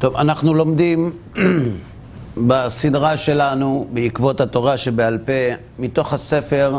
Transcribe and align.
טוב, 0.00 0.16
אנחנו 0.16 0.54
לומדים 0.54 1.10
בסדרה 2.46 3.16
שלנו, 3.16 3.88
בעקבות 3.92 4.40
התורה 4.40 4.76
שבעל 4.76 5.18
פה, 5.18 5.32
מתוך 5.78 6.12
הספר 6.12 6.78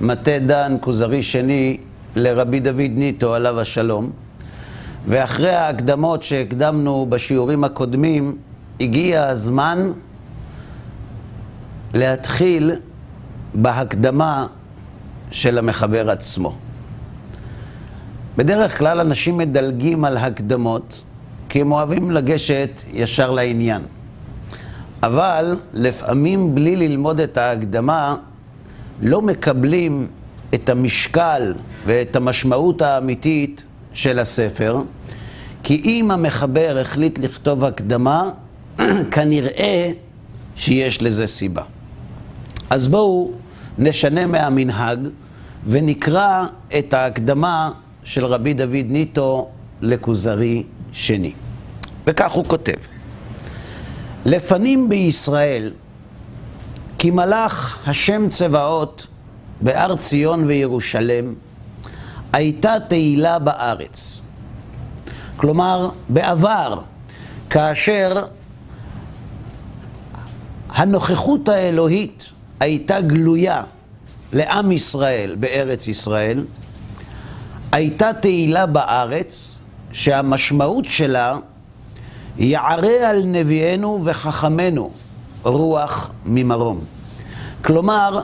מטה 0.00 0.38
דן, 0.46 0.76
כוזרי 0.80 1.22
שני, 1.22 1.76
לרבי 2.16 2.60
דוד 2.60 2.90
ניטו, 2.94 3.34
עליו 3.34 3.60
השלום. 3.60 4.10
ואחרי 5.06 5.50
ההקדמות 5.50 6.22
שהקדמנו 6.22 7.06
בשיעורים 7.08 7.64
הקודמים, 7.64 8.36
הגיע 8.80 9.26
הזמן 9.26 9.92
להתחיל 11.94 12.72
בהקדמה 13.54 14.46
של 15.30 15.58
המחבר 15.58 16.10
עצמו. 16.10 16.54
בדרך 18.36 18.78
כלל 18.78 19.00
אנשים 19.00 19.36
מדלגים 19.36 20.04
על 20.04 20.16
הקדמות, 20.16 21.04
כי 21.48 21.60
הם 21.60 21.72
אוהבים 21.72 22.10
לגשת 22.10 22.82
ישר 22.92 23.30
לעניין. 23.30 23.82
אבל 25.02 25.56
לפעמים 25.72 26.54
בלי 26.54 26.76
ללמוד 26.76 27.20
את 27.20 27.36
ההקדמה, 27.36 28.16
לא 29.02 29.22
מקבלים 29.22 30.06
את 30.54 30.68
המשקל 30.68 31.54
ואת 31.86 32.16
המשמעות 32.16 32.82
האמיתית 32.82 33.64
של 33.92 34.18
הספר, 34.18 34.82
כי 35.62 35.82
אם 35.84 36.10
המחבר 36.10 36.78
החליט 36.80 37.18
לכתוב 37.18 37.64
הקדמה, 37.64 38.30
כנראה 39.14 39.90
שיש 40.56 41.02
לזה 41.02 41.26
סיבה. 41.26 41.62
אז 42.70 42.88
בואו 42.88 43.30
נשנה 43.78 44.26
מהמנהג 44.26 44.98
ונקרא 45.66 46.46
את 46.78 46.94
ההקדמה 46.94 47.70
של 48.04 48.24
רבי 48.24 48.54
דוד 48.54 48.86
ניטו 48.88 49.48
לכוזרי 49.80 50.64
שני. 50.92 51.32
וכך 52.06 52.32
הוא 52.32 52.44
כותב: 52.44 52.76
לפנים 54.24 54.88
בישראל, 54.88 55.72
כי 56.98 57.10
מלך 57.10 57.78
השם 57.86 58.28
צבאות 58.28 59.06
בהר 59.60 59.96
ציון 59.96 60.44
וירושלם, 60.44 61.34
הייתה 62.32 62.74
תהילה 62.88 63.38
בארץ. 63.38 64.20
כלומר, 65.36 65.90
בעבר, 66.08 66.80
כאשר 67.50 68.24
הנוכחות 70.70 71.48
האלוהית 71.48 72.30
הייתה 72.60 73.00
גלויה 73.00 73.62
לעם 74.32 74.72
ישראל 74.72 75.34
בארץ 75.40 75.88
ישראל, 75.88 76.44
הייתה 77.72 78.12
תהילה 78.12 78.66
בארץ, 78.66 79.57
שהמשמעות 79.98 80.84
שלה 80.84 81.36
יערה 82.38 83.10
על 83.10 83.22
נביאנו 83.24 84.00
וחכמינו 84.04 84.90
רוח 85.42 86.10
ממרום. 86.26 86.80
כלומר, 87.64 88.20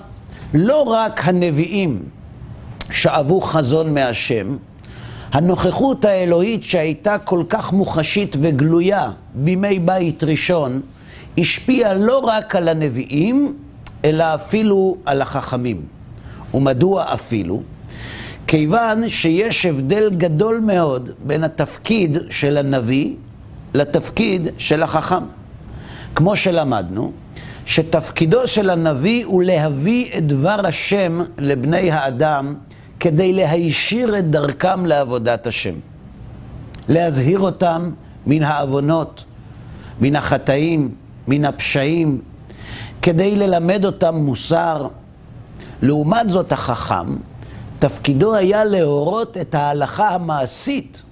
לא 0.54 0.82
רק 0.82 1.20
הנביאים 1.24 2.02
שאבו 2.92 3.40
חזון 3.40 3.94
מהשם, 3.94 4.56
הנוכחות 5.32 6.04
האלוהית 6.04 6.62
שהייתה 6.62 7.18
כל 7.18 7.42
כך 7.48 7.72
מוחשית 7.72 8.36
וגלויה 8.40 9.10
בימי 9.34 9.78
בית 9.78 10.24
ראשון, 10.24 10.80
השפיעה 11.38 11.94
לא 11.94 12.18
רק 12.18 12.56
על 12.56 12.68
הנביאים, 12.68 13.56
אלא 14.04 14.34
אפילו 14.34 14.96
על 15.06 15.22
החכמים. 15.22 15.82
ומדוע 16.54 17.14
אפילו? 17.14 17.62
כיוון 18.46 19.08
שיש 19.08 19.66
הבדל 19.66 20.10
גדול 20.16 20.60
מאוד 20.60 21.10
בין 21.26 21.44
התפקיד 21.44 22.18
של 22.30 22.56
הנביא 22.56 23.14
לתפקיד 23.74 24.48
של 24.58 24.82
החכם. 24.82 25.24
כמו 26.14 26.36
שלמדנו, 26.36 27.12
שתפקידו 27.66 28.48
של 28.48 28.70
הנביא 28.70 29.24
הוא 29.24 29.42
להביא 29.42 30.10
את 30.18 30.26
דבר 30.26 30.66
השם 30.66 31.20
לבני 31.38 31.90
האדם 31.90 32.54
כדי 33.00 33.32
להישיר 33.32 34.18
את 34.18 34.30
דרכם 34.30 34.86
לעבודת 34.86 35.46
השם. 35.46 35.74
להזהיר 36.88 37.38
אותם 37.38 37.90
מן 38.26 38.42
העוונות, 38.42 39.24
מן 40.00 40.16
החטאים, 40.16 40.94
מן 41.28 41.44
הפשעים, 41.44 42.20
כדי 43.02 43.36
ללמד 43.36 43.84
אותם 43.84 44.14
מוסר. 44.14 44.88
לעומת 45.82 46.30
זאת 46.30 46.52
החכם, 46.52 47.06
תפקידו 47.84 48.34
היה 48.34 48.64
להורות 48.64 49.36
את 49.36 49.54
ההלכה 49.54 50.08
המעשית 50.08 51.02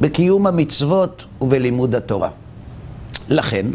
בקיום 0.00 0.46
המצוות 0.46 1.24
ובלימוד 1.40 1.94
התורה. 1.94 2.28
לכן, 3.28 3.66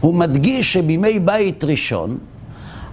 הוא 0.00 0.14
מדגיש 0.14 0.72
שבימי 0.72 1.18
בית 1.18 1.64
ראשון, 1.64 2.18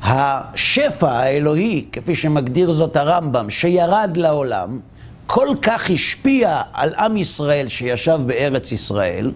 השפע 0.04 1.12
האלוהי, 1.12 1.86
כפי 1.92 2.16
שמגדיר 2.16 2.72
זאת 2.72 2.96
הרמב"ם, 2.96 3.50
שירד 3.50 4.12
לעולם, 4.16 4.80
כל 5.28 5.48
כך 5.62 5.90
השפיע 5.90 6.62
על 6.74 6.94
עם 6.94 7.18
ישראל 7.18 7.68
שישב 7.68 8.20
בארץ 8.26 8.72
ישראל, 8.72 9.32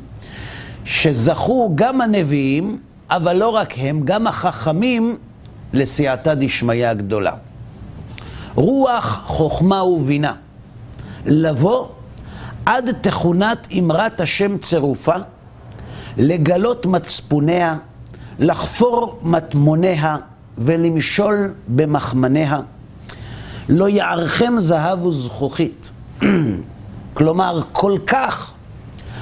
שזכו 0.85 1.71
גם 1.75 2.01
הנביאים, 2.01 2.77
אבל 3.09 3.37
לא 3.37 3.49
רק 3.49 3.73
הם, 3.77 4.01
גם 4.05 4.27
החכמים, 4.27 5.17
לסייעתא 5.73 6.33
דשמיא 6.33 6.87
הגדולה. 6.87 7.33
רוח, 8.55 9.21
חוכמה 9.25 9.83
ובינה. 9.83 10.33
לבוא 11.25 11.87
עד 12.65 12.91
תכונת 13.01 13.67
אמרת 13.79 14.21
השם 14.21 14.57
צירופה, 14.57 15.15
לגלות 16.17 16.85
מצפוניה, 16.85 17.75
לחפור 18.39 19.19
מטמוניה 19.23 20.15
ולמשול 20.57 21.53
במחמניה. 21.67 22.59
לא 23.69 23.89
יערכם 23.89 24.53
זהב 24.57 25.05
וזכוכית. 25.05 25.91
כלומר, 27.13 27.61
כל 27.71 27.97
כך 28.07 28.53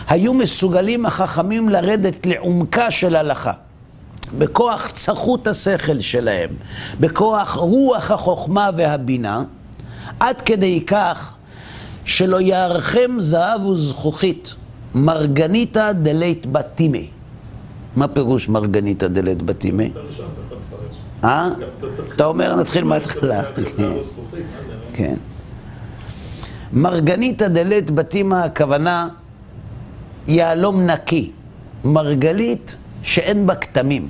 היו 0.09 0.33
מסוגלים 0.33 1.05
החכמים 1.05 1.69
לרדת 1.69 2.25
לעומקה 2.25 2.91
של 2.91 3.15
הלכה. 3.15 3.51
בכוח 4.37 4.89
צחות 4.89 5.47
השכל 5.47 5.99
שלהם, 5.99 6.49
בכוח 6.99 7.53
רוח 7.53 8.11
החוכמה 8.11 8.69
והבינה, 8.75 9.43
עד 10.19 10.41
כדי 10.41 10.83
כך 10.87 11.33
שלא 12.05 12.41
יערכם 12.41 13.11
זהב 13.19 13.65
וזכוכית, 13.65 14.55
מרגניתא 14.95 15.91
דלית 15.91 16.45
בתימי. 16.45 17.09
מה 17.95 18.07
פירוש 18.07 18.49
מרגניתא 18.49 19.07
דלית 19.07 19.41
בתימי? 19.41 19.91
אה? 21.23 21.49
אתה 22.15 22.25
אומר, 22.25 22.55
נתחיל 22.55 22.83
מההתחלה. 22.83 23.43
כן. 24.93 25.15
מרגניתא 26.73 27.47
דלית 27.47 27.91
בתימה, 27.91 28.43
הכוונה 28.43 29.07
יהלום 30.27 30.81
נקי. 30.81 31.31
מרגלית 31.83 32.77
שאין 33.03 33.47
בה 33.47 33.55
כתמים, 33.55 34.07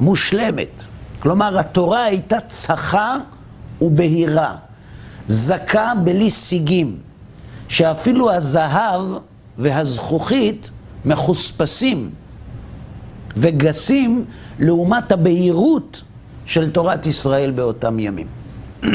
מושלמת. 0.00 0.84
כלומר, 1.18 1.58
התורה 1.58 2.04
הייתה 2.04 2.40
צחה 2.40 3.18
ובהירה, 3.80 4.56
זכה 5.26 5.92
בלי 6.04 6.30
סיגים, 6.30 6.96
שאפילו 7.68 8.32
הזהב 8.32 9.02
והזכוכית 9.58 10.70
מחוספסים 11.04 12.10
וגסים 13.36 14.24
לעומת 14.58 15.12
הבהירות 15.12 16.02
של 16.44 16.70
תורת 16.70 17.06
ישראל 17.06 17.50
באותם 17.50 17.98
ימים. 17.98 18.26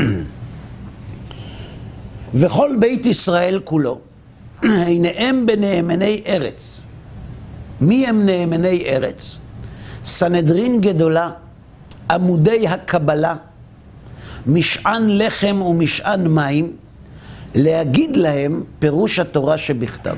וכל 2.34 2.76
בית 2.80 3.06
ישראל 3.06 3.62
כולו, 3.64 4.00
הנה 4.64 5.10
בנאמני 5.46 6.22
ארץ. 6.26 6.82
מי 7.82 8.08
הם 8.08 8.26
נאמני 8.26 8.84
ארץ? 8.86 9.40
סנהדרין 10.06 10.82
גדולה, 10.82 11.30
עמודי 12.10 12.68
הקבלה, 12.68 13.36
משען 14.48 15.18
לחם 15.18 15.62
ומשען 15.62 16.28
מים, 16.28 16.72
להגיד 17.56 18.18
להם 18.18 18.64
פירוש 18.80 19.20
התורה 19.20 19.58
שבכתב. 19.58 20.18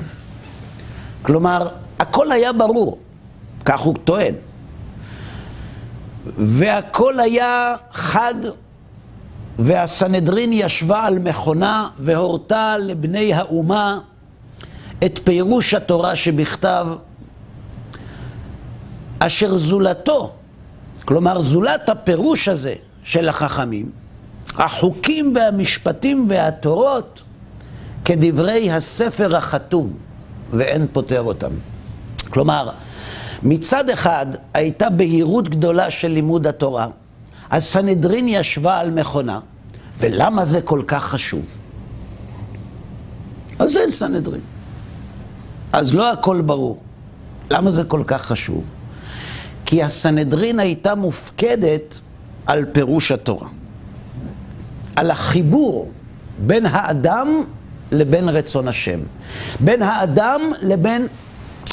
כלומר, 1.22 1.68
הכל 1.98 2.32
היה 2.32 2.52
ברור, 2.52 2.98
כך 3.64 3.80
הוא 3.80 3.94
טוען. 4.04 4.34
והכל 6.36 7.20
היה 7.20 7.74
חד, 7.92 8.34
והסנהדרין 9.58 10.52
ישבה 10.52 11.04
על 11.04 11.18
מכונה 11.18 11.88
והורתה 11.98 12.78
לבני 12.78 13.34
האומה 13.34 13.98
את 15.04 15.20
פירוש 15.24 15.74
התורה 15.74 16.16
שבכתב, 16.16 16.86
אשר 19.26 19.56
זולתו, 19.56 20.32
כלומר 21.04 21.40
זולת 21.40 21.88
הפירוש 21.88 22.48
הזה 22.48 22.74
של 23.02 23.28
החכמים, 23.28 23.90
החוקים 24.54 25.34
והמשפטים 25.34 26.26
והתורות 26.28 27.22
כדברי 28.04 28.70
הספר 28.70 29.36
החתום, 29.36 29.92
ואין 30.50 30.86
פותר 30.92 31.22
אותם. 31.22 31.50
כלומר, 32.30 32.70
מצד 33.42 33.90
אחד 33.90 34.26
הייתה 34.54 34.90
בהירות 34.90 35.48
גדולה 35.48 35.90
של 35.90 36.08
לימוד 36.08 36.46
התורה, 36.46 36.88
הסנהדרין 37.50 38.28
ישבה 38.28 38.78
על 38.78 38.90
מכונה, 38.90 39.40
ולמה 40.00 40.44
זה 40.44 40.62
כל 40.62 40.82
כך 40.86 41.04
חשוב? 41.04 41.44
אז 43.58 43.76
אין 43.76 43.90
סנהדרין. 43.90 44.40
אז 45.72 45.94
לא 45.94 46.12
הכל 46.12 46.40
ברור. 46.40 46.78
למה 47.50 47.70
זה 47.70 47.84
כל 47.84 48.02
כך 48.06 48.22
חשוב? 48.22 48.73
כי 49.64 49.82
הסנהדרין 49.82 50.60
הייתה 50.60 50.94
מופקדת 50.94 52.00
על 52.46 52.64
פירוש 52.72 53.12
התורה. 53.12 53.48
על 54.96 55.10
החיבור 55.10 55.90
בין 56.46 56.66
האדם 56.66 57.44
לבין 57.92 58.28
רצון 58.28 58.68
השם. 58.68 59.00
בין 59.60 59.82
האדם 59.82 60.40
לבין 60.62 61.06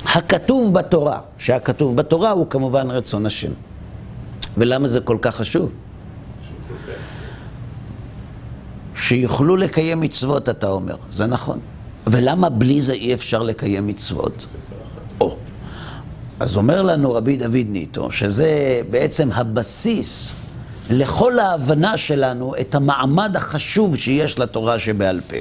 הכתוב 0.05 0.73
בתורה, 0.73 1.19
שהכתוב 1.37 1.95
בתורה 1.95 2.31
הוא 2.31 2.47
כמובן 2.49 2.91
רצון 2.91 3.25
השם. 3.25 3.51
ולמה 4.57 4.87
זה 4.87 4.99
כל 4.99 5.17
כך 5.21 5.35
חשוב? 5.35 5.71
שיוכלו 8.95 9.55
לקיים 9.55 10.01
מצוות, 10.01 10.49
אתה 10.49 10.67
אומר. 10.67 10.95
זה 11.11 11.25
נכון. 11.25 11.59
ולמה 12.07 12.49
בלי 12.49 12.81
זה 12.81 12.93
אי 12.93 13.13
אפשר 13.13 13.43
לקיים 13.43 13.87
מצוות? 13.87 14.45
אז 16.41 16.57
אומר 16.57 16.81
לנו 16.81 17.13
רבי 17.13 17.37
דוד 17.37 17.65
ניטו, 17.67 18.11
שזה 18.11 18.81
בעצם 18.89 19.29
הבסיס 19.31 20.33
לכל 20.89 21.39
ההבנה 21.39 21.97
שלנו 21.97 22.53
את 22.61 22.75
המעמד 22.75 23.35
החשוב 23.35 23.95
שיש 23.95 24.39
לתורה 24.39 24.79
שבעל 24.79 25.21
פה, 25.21 25.35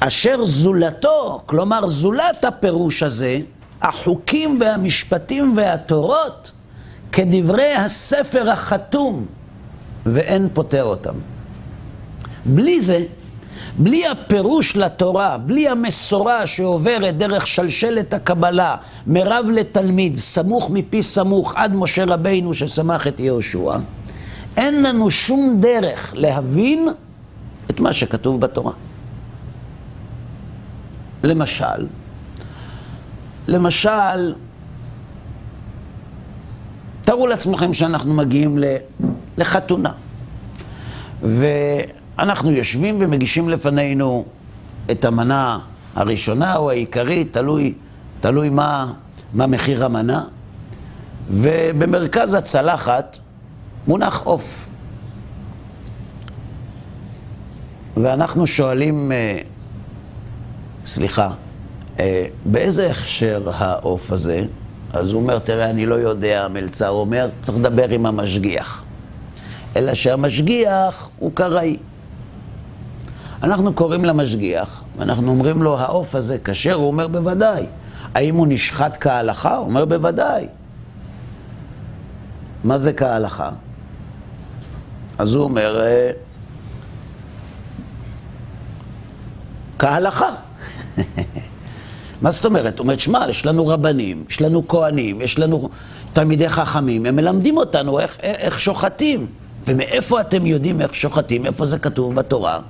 אשר 0.00 0.44
זולתו, 0.44 1.42
כלומר 1.46 1.88
זולת 1.88 2.44
הפירוש 2.44 3.02
הזה, 3.02 3.38
החוקים 3.82 4.58
והמשפטים 4.60 5.56
והתורות, 5.56 6.52
כדברי 7.12 7.74
הספר 7.74 8.50
החתום, 8.50 9.26
ואין 10.06 10.48
פותר 10.52 10.84
אותם. 10.84 11.14
בלי 12.44 12.80
זה, 12.80 13.04
בלי 13.78 14.06
הפירוש 14.06 14.76
לתורה, 14.76 15.36
בלי 15.38 15.68
המסורה 15.68 16.46
שעוברת 16.46 17.18
דרך 17.18 17.46
שלשלת 17.46 18.14
הקבלה, 18.14 18.76
מרב 19.06 19.46
לתלמיד, 19.52 20.16
סמוך 20.16 20.70
מפי 20.70 21.02
סמוך, 21.02 21.52
עד 21.56 21.74
משה 21.74 22.04
רבינו 22.04 22.54
ששמח 22.54 23.06
את 23.06 23.20
יהושע, 23.20 23.76
אין 24.56 24.82
לנו 24.82 25.10
שום 25.10 25.56
דרך 25.60 26.12
להבין 26.16 26.88
את 27.70 27.80
מה 27.80 27.92
שכתוב 27.92 28.40
בתורה. 28.40 28.72
למשל, 31.22 31.86
למשל, 33.48 34.34
תארו 37.02 37.26
לעצמכם 37.26 37.72
שאנחנו 37.72 38.14
מגיעים 38.14 38.58
לחתונה, 39.38 39.90
ואנחנו 42.18 42.50
יושבים 42.50 42.96
ומגישים 43.00 43.48
לפנינו 43.48 44.24
את 44.90 45.04
המנה 45.04 45.58
הראשונה 45.94 46.56
או 46.56 46.70
העיקרית, 46.70 47.32
תלוי, 47.32 47.74
תלוי 48.20 48.48
מה, 48.48 48.92
מה 49.34 49.46
מחיר 49.46 49.84
המנה, 49.84 50.24
ובמרכז 51.30 52.34
הצלחת 52.34 53.18
מונח 53.86 54.22
עוף. 54.22 54.68
ואנחנו 57.96 58.46
שואלים, 58.46 59.12
אה, 59.12 59.38
סליחה, 60.84 61.30
אה, 62.00 62.26
באיזה 62.44 62.90
הכשר 62.90 63.50
העוף 63.54 64.12
הזה? 64.12 64.44
אז 64.92 65.12
הוא 65.12 65.20
אומר, 65.20 65.38
תראה, 65.38 65.70
אני 65.70 65.86
לא 65.86 65.94
יודע, 65.94 66.44
המלצר 66.44 66.90
אומר, 66.90 67.28
צריך 67.40 67.58
לדבר 67.58 67.88
עם 67.88 68.06
המשגיח. 68.06 68.82
אלא 69.76 69.94
שהמשגיח 69.94 71.10
הוא 71.18 71.30
קראי. 71.34 71.76
אנחנו 73.42 73.72
קוראים 73.72 74.04
למשגיח, 74.04 74.82
ואנחנו 74.96 75.28
אומרים 75.28 75.62
לו, 75.62 75.78
העוף 75.78 76.14
הזה 76.14 76.38
כשר? 76.44 76.74
הוא 76.74 76.86
אומר, 76.86 77.08
בוודאי. 77.08 77.66
האם 78.14 78.34
הוא 78.34 78.46
נשחט 78.50 78.96
כהלכה? 79.00 79.56
הוא 79.56 79.68
אומר, 79.68 79.84
בוודאי. 79.84 80.46
מה 82.64 82.78
זה 82.78 82.92
כהלכה? 82.92 83.50
אז 85.18 85.34
הוא 85.34 85.44
אומר, 85.44 85.80
אה, 85.80 86.10
כהלכה. 89.78 90.28
מה 92.22 92.30
זאת 92.30 92.44
אומרת? 92.44 92.78
הוא 92.78 92.84
אומר, 92.84 92.96
שמע, 92.96 93.26
יש 93.28 93.46
לנו 93.46 93.66
רבנים, 93.66 94.24
יש 94.28 94.40
לנו 94.40 94.68
כהנים, 94.68 95.20
יש 95.20 95.38
לנו 95.38 95.68
תלמידי 96.12 96.48
חכמים, 96.48 97.06
הם 97.06 97.16
מלמדים 97.16 97.56
אותנו 97.56 98.00
איך, 98.00 98.16
איך 98.20 98.60
שוחטים. 98.60 99.26
ומאיפה 99.66 100.20
אתם 100.20 100.46
יודעים 100.46 100.80
איך 100.80 100.94
שוחטים? 100.94 101.46
איפה 101.46 101.66
זה 101.66 101.78
כתוב 101.78 102.14
בתורה? 102.14 102.60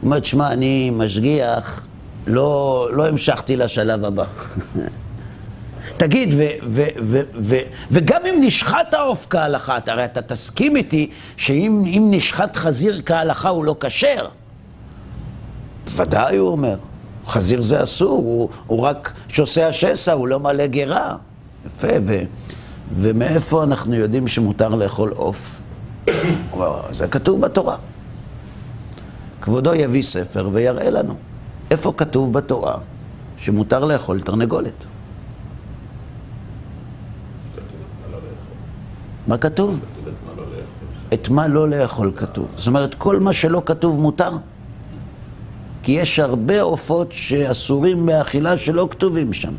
הוא 0.00 0.06
אומר, 0.06 0.22
שמע, 0.22 0.52
אני 0.52 0.90
משגיח, 0.90 1.86
לא, 2.26 2.88
לא 2.92 3.08
המשכתי 3.08 3.56
לשלב 3.56 4.04
הבא. 4.04 4.24
תגיד, 5.96 6.28
ו, 6.36 6.46
ו, 6.66 6.84
ו, 7.02 7.20
ו, 7.38 7.56
וגם 7.90 8.20
אם 8.26 8.34
נשחט 8.40 8.94
העוף 8.94 9.26
כהלכה, 9.30 9.78
הרי 9.86 10.04
אתה 10.04 10.22
תסכים 10.22 10.76
איתי 10.76 11.10
שאם 11.36 12.08
נשחט 12.10 12.56
חזיר 12.56 13.02
כהלכה 13.06 13.48
הוא 13.48 13.64
לא 13.64 13.76
כשר. 13.80 14.26
ודאי, 15.96 16.36
הוא 16.36 16.48
אומר. 16.48 16.76
חזיר 17.26 17.62
זה 17.62 17.82
אסור, 17.82 18.18
הוא, 18.18 18.48
הוא 18.66 18.80
רק 18.80 19.12
שוסע 19.28 19.66
השסע, 19.66 20.12
הוא 20.12 20.28
לא 20.28 20.40
מלא 20.40 20.66
גרה. 20.66 21.16
יפה, 21.66 21.88
ו, 22.06 22.18
ומאיפה 22.92 23.62
אנחנו 23.62 23.94
יודעים 23.94 24.28
שמותר 24.28 24.68
לאכול 24.68 25.12
עוף? 25.16 25.60
זה 26.92 27.08
כתוב 27.08 27.40
בתורה. 27.40 27.76
כבודו 29.40 29.74
יביא 29.74 30.02
ספר 30.02 30.48
ויראה 30.52 30.90
לנו 30.90 31.14
איפה 31.70 31.92
כתוב 31.96 32.32
בתורה 32.32 32.78
שמותר 33.36 33.84
לאכול 33.84 34.20
תרנגולת. 34.20 34.84
מה 39.26 39.38
כתוב? 39.38 39.80
את 41.14 41.28
מה 41.28 41.48
לא 41.48 41.68
לאכול 41.68 42.12
כתוב. 42.16 42.48
זאת 42.56 42.66
אומרת, 42.66 42.94
כל 42.94 43.20
מה 43.20 43.32
שלא 43.32 43.62
כתוב 43.66 44.00
מותר. 44.00 44.30
כי 45.82 45.92
יש 45.92 46.18
הרבה 46.18 46.60
עופות 46.62 47.12
שאסורים 47.12 48.06
באכילה 48.06 48.56
שלא 48.56 48.88
כתובים 48.90 49.32
שם. 49.32 49.52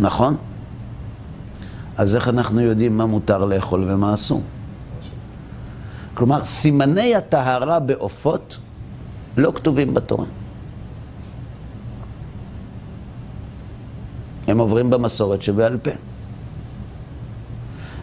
נכון? 0.00 0.36
אז 1.96 2.16
איך 2.16 2.28
אנחנו 2.28 2.60
יודעים 2.60 2.96
מה 2.96 3.06
מותר 3.06 3.44
לאכול 3.44 3.84
ומה 3.88 4.14
אסור? 4.14 4.42
כלומר, 6.20 6.44
סימני 6.44 7.14
הטהרה 7.14 7.78
בעופות 7.78 8.58
לא 9.36 9.52
כתובים 9.54 9.94
בתורה. 9.94 10.24
הם 14.46 14.58
עוברים 14.58 14.90
במסורת 14.90 15.42
שבעל 15.42 15.78
פה. 15.78 15.90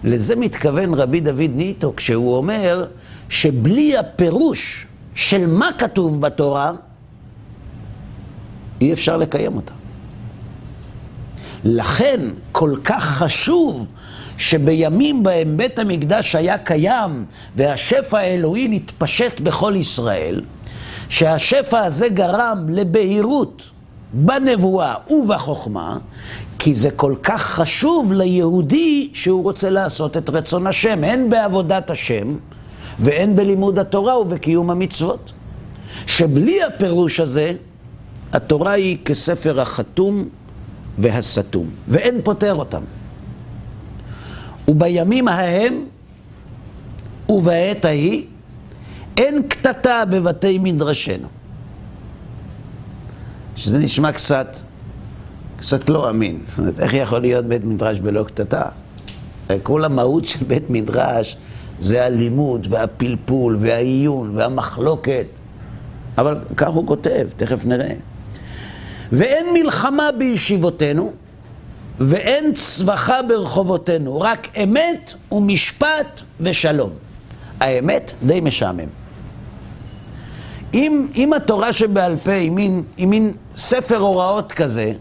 לזה 0.04 0.36
מתכוון 0.36 0.94
רבי 0.94 1.20
דוד 1.20 1.52
ניטו 1.56 1.94
כשהוא 1.96 2.38
אומר 2.38 2.88
שבלי 3.30 3.98
הפירוש 3.98 4.88
של 5.16 5.46
מה 5.46 5.70
כתוב 5.78 6.22
בתורה, 6.22 6.72
אי 8.82 8.94
אפשר 8.94 9.18
לקיים 9.18 9.56
אותה. 9.56 9.74
לכן 11.64 12.20
כל 12.52 12.76
כך 12.84 13.04
חשוב 13.06 13.88
שבימים 14.38 15.24
בהם 15.24 15.58
בית 15.58 15.80
המקדש 15.80 16.36
היה 16.36 16.58
קיים 16.58 17.26
והשפע 17.56 18.18
האלוהי 18.20 18.68
נתפשט 18.68 19.40
בכל 19.40 19.74
ישראל, 19.76 20.42
שהשפע 21.10 21.80
הזה 21.80 22.10
גרם 22.10 22.66
לבהירות 22.70 23.64
בנבואה 24.14 24.94
ובחוכמה, 25.10 25.98
כי 26.60 26.76
זה 26.76 26.92
כל 26.92 27.16
כך 27.24 27.44
חשוב 27.44 28.14
ליהודי 28.14 29.10
שהוא 29.14 29.44
רוצה 29.44 29.70
לעשות 29.70 30.18
את 30.18 30.30
רצון 30.30 30.68
השם, 30.68 31.04
הן 31.04 31.30
בעבודת 31.30 31.90
השם 31.90 32.36
והן 33.00 33.36
בלימוד 33.36 33.80
התורה 33.80 34.20
ובקיום 34.20 34.70
המצוות. 34.70 35.32
שבלי 36.08 36.64
הפירוש 36.64 37.20
הזה, 37.20 37.54
התורה 38.34 38.72
היא 38.72 38.98
כספר 39.06 39.62
החתום 39.62 40.30
והסתום, 40.98 41.70
ואין 41.88 42.22
פותר 42.24 42.56
אותם. 42.56 42.82
ובימים 44.68 45.28
ההם 45.28 45.86
ובעת 47.30 47.86
ההיא 47.86 48.26
אין 49.18 49.44
קטטה 49.48 50.04
בבתי 50.10 50.58
מדרשנו. 50.58 51.28
שזה 53.56 53.80
נשמע 53.80 54.12
קצת, 54.12 54.58
קצת 55.58 55.90
לא 55.90 56.10
אמין. 56.10 56.40
זאת 56.48 56.60
אומרת, 56.60 56.80
איך 56.80 56.94
יכול 56.94 57.20
להיות 57.20 57.46
בית 57.46 57.64
מדרש 57.64 58.00
בלא 58.00 58.24
קטטה? 58.24 58.64
כל 59.64 59.86
המהות 59.86 60.26
של 60.26 60.46
בית 60.46 60.70
מדרש 60.70 61.38
זה 61.80 62.06
הלימוד 62.06 62.68
והפלפול 62.70 63.58
והעיון 63.60 64.38
והמחלוקת. 64.38 65.26
אבל 66.18 66.38
כך 66.58 66.68
הוא 66.68 66.88
כותב, 66.88 67.28
תכף 67.38 67.66
נראה. 67.66 67.94
ואין 69.12 69.46
מלחמה 69.54 70.10
בישיבותינו, 70.18 71.14
ואין 72.00 72.54
צווחה 72.54 73.22
ברחובותינו, 73.22 74.22
רק 74.22 74.48
אמת 74.64 75.14
ומשפט 75.32 76.22
ושלום. 76.40 76.90
האמת 77.60 78.12
די 78.24 78.42
משעמם. 78.42 78.90
אם, 80.74 81.08
אם 81.16 81.34
התורה 81.34 81.74
שבעל 81.74 82.16
פה 82.24 82.32
היא 82.32 82.52
מין, 82.52 82.84
היא 82.98 83.08
מין 83.08 83.34
ספר 83.56 83.98
הוראות 83.98 84.52
כזה, 84.52 84.94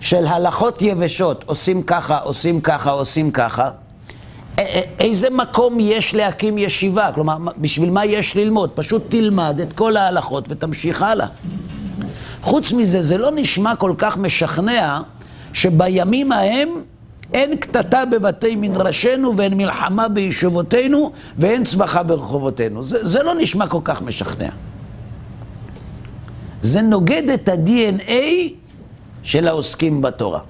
של 0.00 0.26
הלכות 0.26 0.82
יבשות, 0.82 1.44
עושים 1.46 1.82
ככה, 1.82 2.18
עושים 2.18 2.60
ככה, 2.60 2.90
עושים 2.90 3.30
ככה, 3.30 3.70
איזה 5.00 5.30
מקום 5.30 5.80
יש 5.80 6.14
להקים 6.14 6.58
ישיבה? 6.58 7.10
כלומר, 7.14 7.36
בשביל 7.58 7.90
מה 7.90 8.04
יש 8.04 8.36
ללמוד? 8.36 8.70
פשוט 8.74 9.02
תלמד 9.08 9.60
את 9.60 9.72
כל 9.72 9.96
ההלכות 9.96 10.44
ותמשיך 10.48 11.02
הלאה. 11.02 11.26
חוץ 12.42 12.72
מזה, 12.72 13.02
זה 13.02 13.18
לא 13.18 13.30
נשמע 13.34 13.76
כל 13.76 13.92
כך 13.98 14.18
משכנע 14.18 14.98
שבימים 15.52 16.32
ההם 16.32 16.68
אין 17.32 17.56
קטטה 17.56 18.04
בבתי 18.04 18.56
מדרשנו 18.56 19.36
ואין 19.36 19.54
מלחמה 19.54 20.08
ביישובותינו 20.08 21.12
ואין 21.36 21.64
צווחה 21.64 22.02
ברחובותינו. 22.02 22.84
זה, 22.84 23.06
זה 23.06 23.22
לא 23.22 23.34
נשמע 23.34 23.66
כל 23.66 23.80
כך 23.84 24.02
משכנע. 24.02 24.50
זה 26.62 26.82
נוגד 26.82 27.22
את 27.34 27.48
ה-DNA 27.48 28.12
של 29.22 29.48
העוסקים 29.48 30.02
בתורה. 30.02 30.40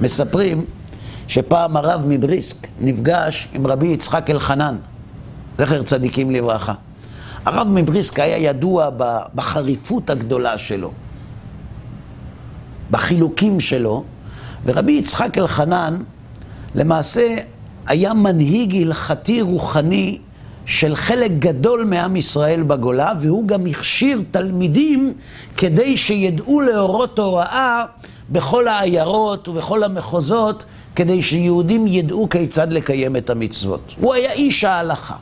מספרים 0.00 0.64
שפעם 1.28 1.76
הרב 1.76 2.02
מבריסק 2.06 2.56
נפגש 2.80 3.48
עם 3.52 3.66
רבי 3.66 3.86
יצחק 3.86 4.30
אלחנן, 4.30 4.76
זכר 5.58 5.82
צדיקים 5.82 6.30
לברכה. 6.30 6.74
הרב 7.44 7.68
מבריסק 7.70 8.20
היה 8.20 8.38
ידוע 8.38 8.90
בחריפות 9.34 10.10
הגדולה 10.10 10.58
שלו, 10.58 10.92
בחילוקים 12.90 13.60
שלו, 13.60 14.04
ורבי 14.64 14.92
יצחק 14.92 15.38
אלחנן 15.38 15.96
למעשה 16.74 17.36
היה 17.86 18.14
מנהיג 18.14 18.76
הלכתי 18.82 19.42
רוחני 19.42 20.18
של 20.66 20.96
חלק 20.96 21.30
גדול 21.38 21.84
מעם 21.84 22.16
ישראל 22.16 22.62
בגולה, 22.62 23.12
והוא 23.20 23.48
גם 23.48 23.66
הכשיר 23.66 24.22
תלמידים 24.30 25.12
כדי 25.56 25.96
שידעו 25.96 26.60
להורות 26.60 27.18
הוראה 27.18 27.84
בכל 28.30 28.68
העיירות 28.68 29.48
ובכל 29.48 29.82
המחוזות, 29.82 30.64
כדי 30.96 31.22
שיהודים 31.22 31.86
ידעו 31.86 32.28
כיצד 32.28 32.72
לקיים 32.72 33.16
את 33.16 33.30
המצוות. 33.30 33.94
הוא 34.00 34.14
היה 34.14 34.32
איש 34.32 34.64
ההלכה. 34.64 35.14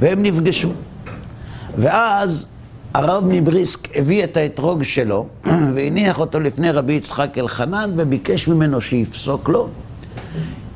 והם 0.00 0.22
נפגשו. 0.22 0.68
ואז 1.76 2.46
הרב 2.94 3.24
מבריסק 3.28 3.96
הביא 3.96 4.24
את 4.24 4.36
האתרוג 4.36 4.82
שלו 4.82 5.28
והניח 5.74 6.20
אותו 6.20 6.40
לפני 6.40 6.70
רבי 6.70 6.92
יצחק 6.92 7.38
אלחנן 7.38 7.90
וביקש 7.96 8.48
ממנו 8.48 8.80
שיפסוק 8.80 9.48
לו 9.48 9.68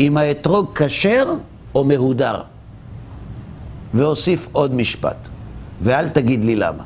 אם 0.01 0.17
האתרוג 0.17 0.71
כשר 0.75 1.35
או 1.75 1.85
מהודר. 1.85 2.43
והוסיף 3.95 4.49
עוד 4.53 4.75
משפט, 4.75 5.29
ואל 5.81 6.09
תגיד 6.09 6.45
לי 6.45 6.57
למה. 6.57 6.83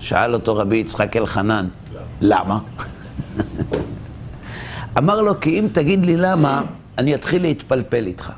שאל 0.00 0.34
אותו 0.34 0.56
רבי 0.56 0.76
יצחק 0.76 1.16
אלחנן, 1.16 1.68
למה? 2.20 2.58
אמר 4.98 5.20
לו, 5.20 5.40
כי 5.40 5.58
אם 5.58 5.68
תגיד 5.72 6.06
לי 6.06 6.16
למה, 6.16 6.62
אני 6.98 7.14
אתחיל 7.14 7.42
להתפלפל 7.42 8.06
איתך. 8.06 8.32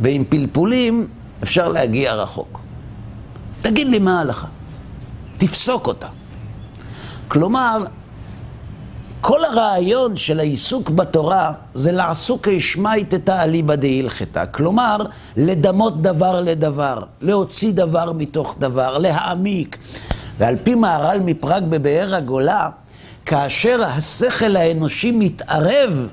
ועם 0.00 0.24
פלפולים 0.28 1.06
אפשר 1.42 1.68
להגיע 1.68 2.14
רחוק. 2.14 2.63
תגיד 3.64 3.88
לי 3.88 3.98
מה 3.98 4.18
ההלכה, 4.18 4.46
תפסוק 5.38 5.86
אותה. 5.86 6.06
כלומר, 7.28 7.84
כל 9.20 9.44
הרעיון 9.44 10.16
של 10.16 10.40
העיסוק 10.40 10.90
בתורה 10.90 11.52
זה 11.74 11.92
לעסוק 11.92 12.48
השמייט 12.48 13.14
את 13.14 13.28
האליבא 13.28 13.74
דהילכתא. 13.74 14.44
כלומר, 14.50 14.96
לדמות 15.36 16.02
דבר 16.02 16.40
לדבר, 16.40 17.02
להוציא 17.20 17.72
דבר 17.72 18.12
מתוך 18.12 18.54
דבר, 18.58 18.98
להעמיק. 18.98 19.78
ועל 20.38 20.56
פי 20.64 20.74
מהר"ל 20.74 21.20
מפראג 21.20 21.64
בבאר 21.68 22.14
הגולה, 22.14 22.70
כאשר 23.26 23.82
השכל 23.84 24.56
האנושי 24.56 25.10
מתערב 25.10 26.08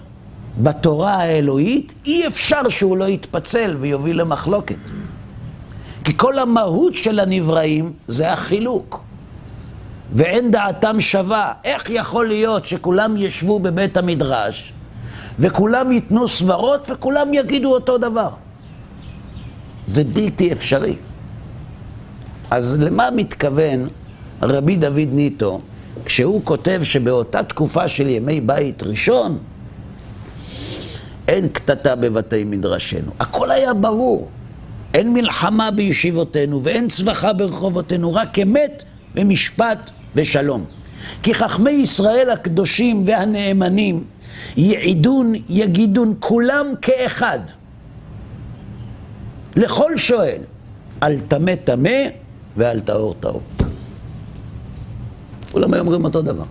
בתורה 0.58 1.14
האלוהית, 1.14 1.94
אי 2.06 2.28
אפשר 2.28 2.70
שהוא 2.70 2.98
לא 2.98 3.06
יתפצל 3.06 3.76
ויוביל 3.80 4.22
למחלוקת. 4.22 4.76
כי 6.04 6.18
כל 6.18 6.40
המהות 6.40 6.96
של 6.96 7.20
הנבראים 7.20 7.94
זה 8.08 8.34
החילוק. 8.34 9.04
ואין 10.12 10.52
דעתם 10.52 11.02
שווה. 11.02 11.54
איך 11.64 11.90
יכול 11.90 12.28
להיות 12.28 12.66
שכולם 12.66 13.18
ישבו 13.18 13.60
בבית 13.60 13.98
המדרש 13.98 14.74
וכולם 15.40 15.92
ייתנו 15.92 16.28
סברות 16.28 16.88
וכולם 16.92 17.34
יגידו 17.34 17.74
אותו 17.74 17.98
דבר? 17.98 18.30
זה 19.88 20.04
בלתי 20.04 20.54
אפשרי. 20.54 20.96
אז 22.52 22.78
למה 22.80 23.12
מתכוון 23.16 23.88
רבי 24.42 24.76
דוד 24.76 25.10
ניטו 25.12 25.60
כשהוא 26.06 26.42
כותב 26.44 26.80
שבאותה 26.84 27.44
תקופה 27.44 27.88
של 27.88 28.08
ימי 28.08 28.42
בית 28.42 28.84
ראשון 28.84 29.38
אין 31.28 31.48
קטטה 31.48 31.96
בבתי 31.96 32.44
מדרשנו. 32.44 33.12
הכל 33.20 33.52
היה 33.52 33.74
ברור. 33.74 34.30
אין 34.94 35.14
מלחמה 35.14 35.72
בישיבותינו 35.72 36.64
ואין 36.64 36.88
צווחה 36.88 37.34
ברחובותינו, 37.34 38.14
רק 38.14 38.40
אמת 38.40 38.84
ומשפט 39.16 39.92
ושלום. 40.16 40.66
כי 41.24 41.34
חכמי 41.34 41.72
ישראל 41.72 42.30
הקדושים 42.30 43.04
והנאמנים 43.06 44.04
יעידון, 44.58 45.34
יגידון 45.50 46.14
כולם 46.20 46.66
כאחד. 46.82 47.40
לכל 49.56 49.98
שואל, 49.98 50.42
אל 51.04 51.20
טמא 51.20 51.56
טמא 51.56 52.00
ואל 52.58 52.80
טהור 52.80 53.16
טהור. 53.20 53.42
כולם 55.52 55.74
היו 55.74 55.82
אומרים 55.82 56.06
אותו 56.06 56.22
דבר. 56.22 56.46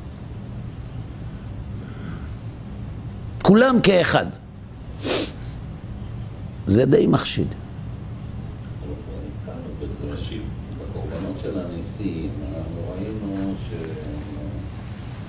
כולם 3.42 3.80
כאחד. 3.82 4.26
זה 6.66 6.87
די 6.87 7.06
מחשיד. 7.06 7.54
של 11.42 11.59
הנשיאים, 11.59 12.30
אנחנו 12.49 12.92
ראינו 12.92 13.54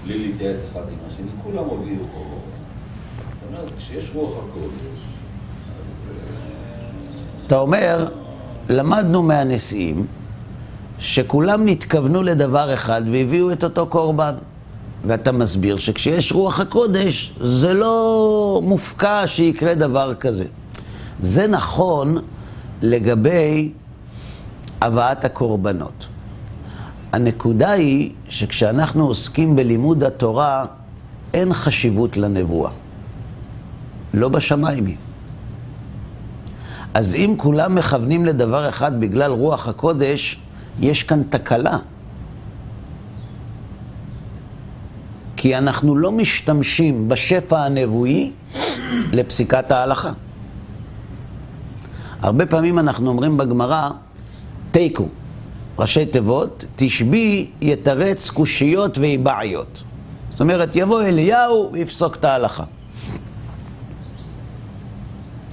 שבלי 0.03 0.27
להתייעץ 0.27 0.60
אחד 0.72 0.82
עם 0.82 0.98
השני, 1.08 1.32
כולם 1.44 1.63
הודיעו 1.63 2.06
פה. 2.13 2.20
זאת 2.20 3.50
אומרת, 3.50 3.74
כשיש 3.77 4.12
רוח 4.13 4.32
הקודש, 4.32 4.74
אז... 4.74 6.12
אה, 6.12 7.46
אתה 7.48 7.58
אומר, 7.58 8.08
למדנו 8.70 9.24
מהנשיאים 9.24 10.08
שכולם 11.00 11.65
נתכוונו 11.65 12.22
לדבר 12.22 12.74
אחד 12.74 13.01
והביאו 13.12 13.51
את 13.51 13.63
אותו 13.63 13.88
קורבן. 13.88 14.34
ואתה 15.06 15.32
מסביר 15.32 15.77
שכשיש 15.77 16.32
רוח 16.32 16.60
הקודש, 16.60 17.34
זה 17.41 17.74
לא 17.74 18.62
מופקע 18.63 19.24
שיקרה 19.25 19.74
דבר 19.74 20.15
כזה. 20.15 20.46
זה 21.20 21.48
נכון 21.48 22.18
לגבי 22.82 23.72
הבאת 24.81 25.25
הקורבנות. 25.25 26.07
הנקודה 27.11 27.71
היא 27.71 28.11
שכשאנחנו 28.29 29.07
עוסקים 29.07 29.55
בלימוד 29.55 30.03
התורה, 30.03 30.65
אין 31.33 31.53
חשיבות 31.53 32.17
לנבואה. 32.17 32.71
לא 34.13 34.29
בשמיים 34.29 34.85
היא. 34.85 34.95
אז 36.93 37.15
אם 37.15 37.35
כולם 37.38 37.75
מכוונים 37.75 38.25
לדבר 38.25 38.69
אחד 38.69 39.00
בגלל 39.00 39.31
רוח 39.31 39.67
הקודש, 39.67 40.39
יש 40.79 41.03
כאן 41.03 41.23
תקלה. 41.29 41.77
כי 45.38 45.57
אנחנו 45.57 45.95
לא 45.95 46.11
משתמשים 46.11 47.09
בשפע 47.09 47.59
הנבואי 47.59 48.31
לפסיקת 49.11 49.71
ההלכה. 49.71 50.11
הרבה 52.21 52.45
פעמים 52.45 52.79
אנחנו 52.79 53.09
אומרים 53.09 53.38
בגמרא, 53.38 53.89
תיקו, 54.72 55.08
ראשי 55.80 56.06
תיבות, 56.06 56.66
תשבי 56.75 57.50
יתרץ 57.62 58.30
קושיות 58.30 58.98
ואיבעיות. 58.98 59.84
זאת 60.32 60.42
אומרת, 60.42 60.75
יבוא 60.75 61.01
אליהו 61.01 61.70
ויפסוק 61.74 62.16
את 62.16 62.25
ההלכה. 62.25 62.63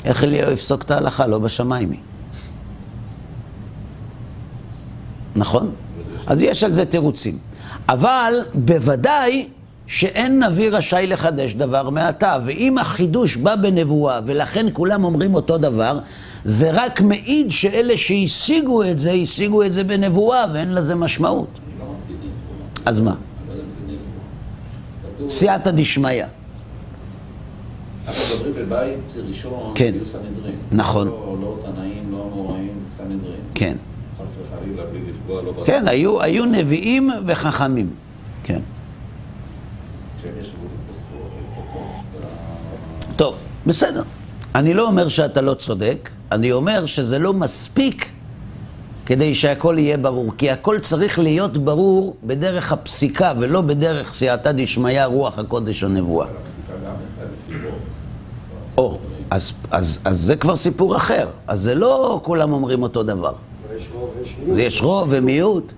איך 0.05 0.25
אליהו 0.25 0.53
יפסוק 0.53 0.83
את 0.83 0.91
ההלכה? 0.91 1.27
לא 1.27 1.39
בשמיים 1.39 1.91
היא. 1.91 2.01
נכון? 5.37 5.71
אז 6.27 6.43
יש 6.43 6.65
על 6.65 6.75
זה 6.75 6.85
תירוצים. 6.85 7.39
אבל 7.89 8.35
בוודאי 8.55 9.49
שאין 9.87 10.43
נביא 10.45 10.71
רשאי 10.71 11.07
לחדש 11.07 11.55
דבר 11.55 11.91
מעתה. 11.91 12.39
ואם 12.45 12.79
החידוש 12.79 13.37
בא 13.37 13.57
בנבואה, 13.57 14.21
ולכן 14.25 14.67
כולם 14.73 15.05
אומרים 15.05 15.35
אותו 15.35 15.59
דבר, 15.59 15.99
זה 16.45 16.71
רק 16.73 17.01
מעיד 17.01 17.51
שאלה 17.51 17.97
שהשיגו 17.97 18.83
את 18.85 18.99
זה, 18.99 19.13
השיגו 19.13 19.63
את 19.63 19.73
זה 19.73 19.85
בנבואה 19.85 20.45
ואין 20.53 20.75
לזה 20.75 20.95
משמעות. 20.95 21.59
אז 22.87 23.01
מה? 23.01 23.15
סייעתא 25.29 25.71
דשמיא. 25.71 26.25
אנחנו 28.09 28.23
מדברים 28.35 28.67
בבית 28.67 28.99
ראשון, 29.29 29.73
כן. 29.75 29.93
היו 29.95 30.07
סנהדרין. 30.07 30.57
נכון. 30.73 31.07
לא 31.07 31.37
לא 31.41 31.57
תנאים, 31.63 32.13
לא 32.13 32.31
אמוראים, 32.33 32.79
זה 32.85 32.97
סנהדרין. 32.97 33.41
כן. 33.55 33.77
חס 34.23 34.37
וחלילה, 34.43 34.83
בלי 34.87 35.01
לפגוע, 35.11 35.43
לא 35.43 35.53
כן, 35.65 35.89
היו, 35.89 36.23
היו 36.23 36.45
נביאים 36.45 37.11
וחכמים. 37.27 37.91
כן. 38.43 38.61
טוב, 43.17 43.37
בסדר. 43.67 44.03
אני 44.55 44.75
לא 44.75 44.87
אומר 44.87 45.09
שאתה 45.09 45.41
לא 45.41 45.55
צודק, 45.55 46.11
אני 46.33 46.53
אומר 46.53 46.87
שזה 46.87 47.19
לא 47.19 47.33
מספיק 47.33 48.13
כדי 49.07 49.35
שהכל 49.35 49.77
יהיה 49.79 49.97
ברור. 49.97 50.33
כי 50.39 50.51
הכל 50.51 50.79
צריך 50.79 51.19
להיות 51.19 51.59
ברור 51.59 52.17
בדרך 52.25 52.73
הפסיקה 52.73 53.33
ולא 53.39 53.61
בדרך 53.61 54.13
סייעתא 54.13 54.53
דשמיא, 54.53 55.05
רוח 55.05 55.39
הקודש 55.39 55.85
או 55.85 55.89
נבואה. 55.89 56.27
או, 58.77 58.99
אז, 59.31 59.53
אז, 59.71 59.99
אז 60.05 60.21
זה 60.21 60.37
כבר 60.37 60.57
סיפור 60.57 60.97
אחר. 60.97 61.29
אז 61.47 61.61
זה 61.61 61.75
לא 61.75 62.21
כולם 62.25 62.53
אומרים 62.53 62.83
אותו 62.83 63.03
דבר. 63.03 63.33
מיעוט. 64.47 64.59
יש 64.59 64.83
רוב 64.83 65.09
ומיעוט. 65.11 65.73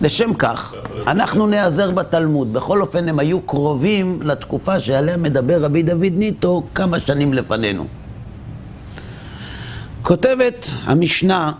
לשם 0.00 0.34
כך, 0.34 0.74
אנחנו 1.06 1.46
נעזר 1.46 1.90
בתלמוד. 1.90 2.52
בכל 2.52 2.80
אופן, 2.80 3.08
הם 3.08 3.18
היו 3.18 3.40
קרובים 3.40 4.18
לתקופה 4.22 4.80
שעליה 4.80 5.16
מדבר 5.16 5.64
רבי 5.64 5.82
דוד 5.82 6.12
ניטו 6.12 6.62
כמה 6.74 6.98
שנים 6.98 7.34
לפנינו. 7.34 7.86
כותבת 10.08 10.70
המשנה 10.82 11.52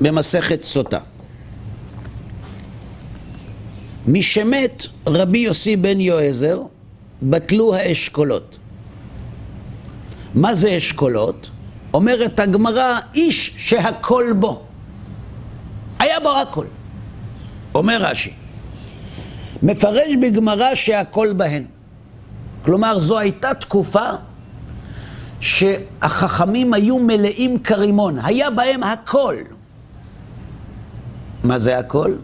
במסכת 0.00 0.62
סוטה. 0.64 0.98
משמת 4.08 4.86
רבי 5.06 5.38
יוסי 5.38 5.76
בן 5.76 6.00
יועזר, 6.00 6.62
בטלו 7.22 7.74
האשכולות. 7.74 8.58
מה 10.34 10.54
זה 10.54 10.76
אשכולות? 10.76 11.50
אומרת 11.94 12.40
הגמרא, 12.40 12.98
איש 13.14 13.54
שהכל 13.58 14.32
בו. 14.40 14.62
היה 15.98 16.20
בו 16.20 16.30
הכל. 16.30 16.66
אומר 17.74 17.96
רש"י, 18.00 18.32
מפרש 19.62 20.16
בגמרא 20.22 20.74
שהכל 20.74 21.32
בהן. 21.36 21.64
כלומר, 22.64 22.98
זו 22.98 23.18
הייתה 23.18 23.54
תקופה 23.54 24.10
שהחכמים 25.42 26.74
היו 26.74 26.98
מלאים 26.98 27.58
כרימון, 27.58 28.18
היה 28.18 28.50
בהם 28.50 28.82
הכל. 28.82 29.34
מה 31.44 31.58
זה 31.58 31.78
הכל? 31.78 32.14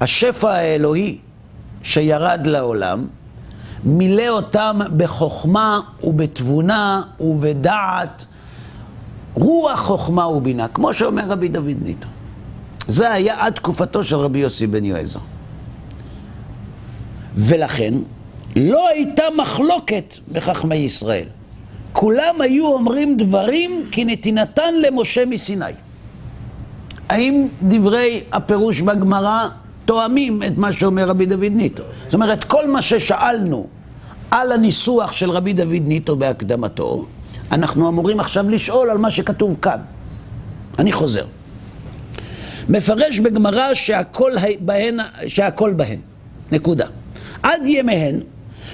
השפע 0.00 0.50
האלוהי 0.50 1.18
שירד 1.82 2.40
לעולם, 2.44 3.06
מילא 3.84 4.28
אותם 4.28 4.78
בחוכמה 4.96 5.80
ובתבונה 6.04 7.02
ובדעת, 7.20 8.24
רוח 9.34 9.80
חוכמה 9.80 10.26
ובינה, 10.26 10.68
כמו 10.68 10.94
שאומר 10.94 11.28
רבי 11.28 11.48
דוד 11.48 11.76
ניטו. 11.82 12.08
זה 12.88 13.12
היה 13.12 13.46
עד 13.46 13.52
תקופתו 13.52 14.04
של 14.04 14.16
רבי 14.16 14.38
יוסי 14.38 14.66
בן 14.66 14.84
יועזר. 14.84 15.20
ולכן, 17.34 17.94
לא 18.56 18.88
הייתה 18.88 19.22
מחלוקת 19.38 20.14
בחכמי 20.32 20.76
ישראל. 20.76 21.24
כולם 21.92 22.40
היו 22.40 22.66
אומרים 22.66 23.16
דברים 23.16 23.86
כנתינתן 23.92 24.74
למשה 24.80 25.26
מסיני. 25.26 25.64
האם 27.08 27.48
דברי 27.62 28.20
הפירוש 28.32 28.80
בגמרא 28.80 29.48
תואמים 29.84 30.42
את 30.42 30.58
מה 30.58 30.72
שאומר 30.72 31.08
רבי 31.08 31.26
דוד 31.26 31.52
ניטו? 31.52 31.82
זאת 32.04 32.14
אומרת, 32.14 32.44
כל 32.44 32.68
מה 32.68 32.82
ששאלנו 32.82 33.66
על 34.30 34.52
הניסוח 34.52 35.12
של 35.12 35.30
רבי 35.30 35.52
דוד 35.52 35.82
ניטו 35.84 36.16
בהקדמתו, 36.16 37.06
אנחנו 37.52 37.88
אמורים 37.88 38.20
עכשיו 38.20 38.50
לשאול 38.50 38.90
על 38.90 38.98
מה 38.98 39.10
שכתוב 39.10 39.56
כאן. 39.62 39.78
אני 40.78 40.92
חוזר. 40.92 41.24
מפרש 42.68 43.18
בגמרא 43.18 43.74
שהכל 43.74 44.32
בהן, 44.60 44.98
שהכל 45.26 45.72
בהן. 45.72 45.98
נקודה. 46.52 46.86
עד 47.42 47.66
ימיהן 47.66 48.20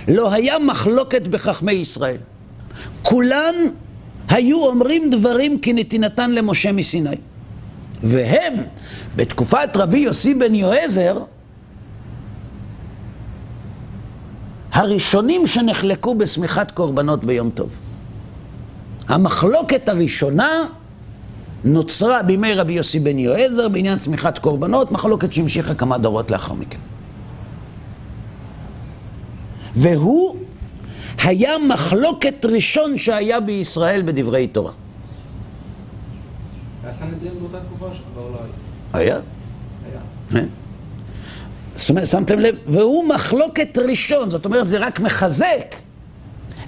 לא 0.09 0.33
היה 0.33 0.59
מחלוקת 0.59 1.29
בחכמי 1.29 1.73
ישראל. 1.73 2.17
כולן 3.03 3.55
היו 4.29 4.67
אומרים 4.67 5.11
דברים 5.11 5.59
כנתינתן 5.61 6.33
למשה 6.33 6.73
מסיני. 6.73 7.17
והם, 8.03 8.55
בתקופת 9.17 9.77
רבי 9.77 9.99
יוסי 9.99 10.35
בן 10.35 10.55
יועזר, 10.55 11.19
הראשונים 14.73 15.47
שנחלקו 15.47 16.15
בשמיכת 16.15 16.71
קורבנות 16.71 17.25
ביום 17.25 17.51
טוב. 17.51 17.81
המחלוקת 19.09 19.89
הראשונה 19.89 20.49
נוצרה 21.65 22.23
בימי 22.23 22.55
רבי 22.55 22.73
יוסי 22.73 23.01
בן 23.01 23.19
יועזר 23.19 23.69
בעניין 23.69 23.99
צמיחת 23.99 24.39
קורבנות, 24.39 24.93
מחלוקת 24.93 25.33
שהמשיכה 25.33 25.75
כמה 25.75 25.99
דורות 25.99 26.31
לאחר 26.31 26.55
מכן. 26.55 26.79
והוא 29.79 30.37
היה 31.25 31.51
מחלוקת 31.69 32.45
ראשון 32.45 32.99
שהיה 32.99 33.41
בישראל 33.41 34.03
בדברי 34.03 34.47
תורה. 34.47 34.73
היה 36.85 36.93
סנהדרין 36.93 37.33
באותה 37.41 37.59
תקופה 37.61 37.87
או 38.17 38.31
לא 38.33 38.39
היה? 38.95 39.19
היה? 40.33 40.43
אומרת, 41.91 42.07
שמתם 42.07 42.39
לב? 42.39 42.57
והוא 42.67 43.09
מחלוקת 43.09 43.79
ראשון, 43.79 44.31
זאת 44.31 44.45
אומרת, 44.45 44.69
זה 44.69 44.79
רק 44.79 45.01
מחזק. 45.01 45.75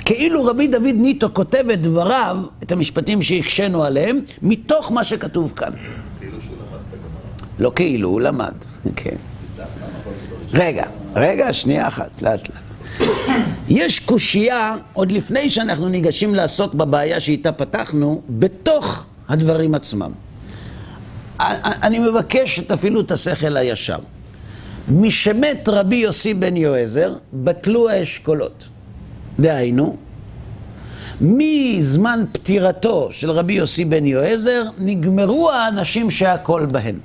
כאילו 0.04 0.44
רבי 0.44 0.66
דוד 0.66 0.94
ניטו 0.96 1.34
כותב 1.34 1.64
את 1.72 1.82
דבריו, 1.82 2.36
את 2.62 2.72
המשפטים 2.72 3.22
שהקשינו 3.22 3.84
עליהם, 3.84 4.20
מתוך 4.42 4.92
מה 4.92 5.04
שכתוב 5.04 5.52
כאן. 5.56 5.72
כאילו 6.20 6.40
שהוא 6.40 6.56
למד 6.56 6.80
את 6.88 6.94
הגמרא. 6.94 7.08
לא 7.58 7.72
כאילו, 7.74 8.08
הוא 8.08 8.20
למד, 8.20 8.54
כן. 8.96 9.16
רגע, 10.52 10.84
רגע, 11.16 11.52
שנייה 11.52 11.88
אחת, 11.88 12.22
לאט 12.22 12.48
לאט. 12.48 12.69
יש 13.68 14.00
קושייה, 14.00 14.76
עוד 14.92 15.12
לפני 15.12 15.50
שאנחנו 15.50 15.88
ניגשים 15.88 16.34
לעסוק 16.34 16.74
בבעיה 16.74 17.20
שאיתה 17.20 17.52
פתחנו, 17.52 18.22
בתוך 18.28 19.06
הדברים 19.28 19.74
עצמם. 19.74 20.12
אני 21.82 21.98
מבקש 21.98 22.56
שתפעילו 22.56 23.00
את 23.00 23.10
השכל 23.10 23.56
הישר. 23.56 23.98
משמת 24.88 25.68
רבי 25.68 25.96
יוסי 25.96 26.34
בן 26.34 26.56
יועזר, 26.56 27.14
בטלו 27.32 27.88
האשכולות. 27.88 28.68
דהיינו, 29.40 29.96
מזמן 31.20 32.24
פטירתו 32.32 33.08
של 33.12 33.30
רבי 33.30 33.52
יוסי 33.52 33.84
בן 33.84 34.06
יועזר, 34.06 34.62
נגמרו 34.78 35.50
האנשים 35.50 36.10
שהכל 36.10 36.66
בהם. 36.66 36.98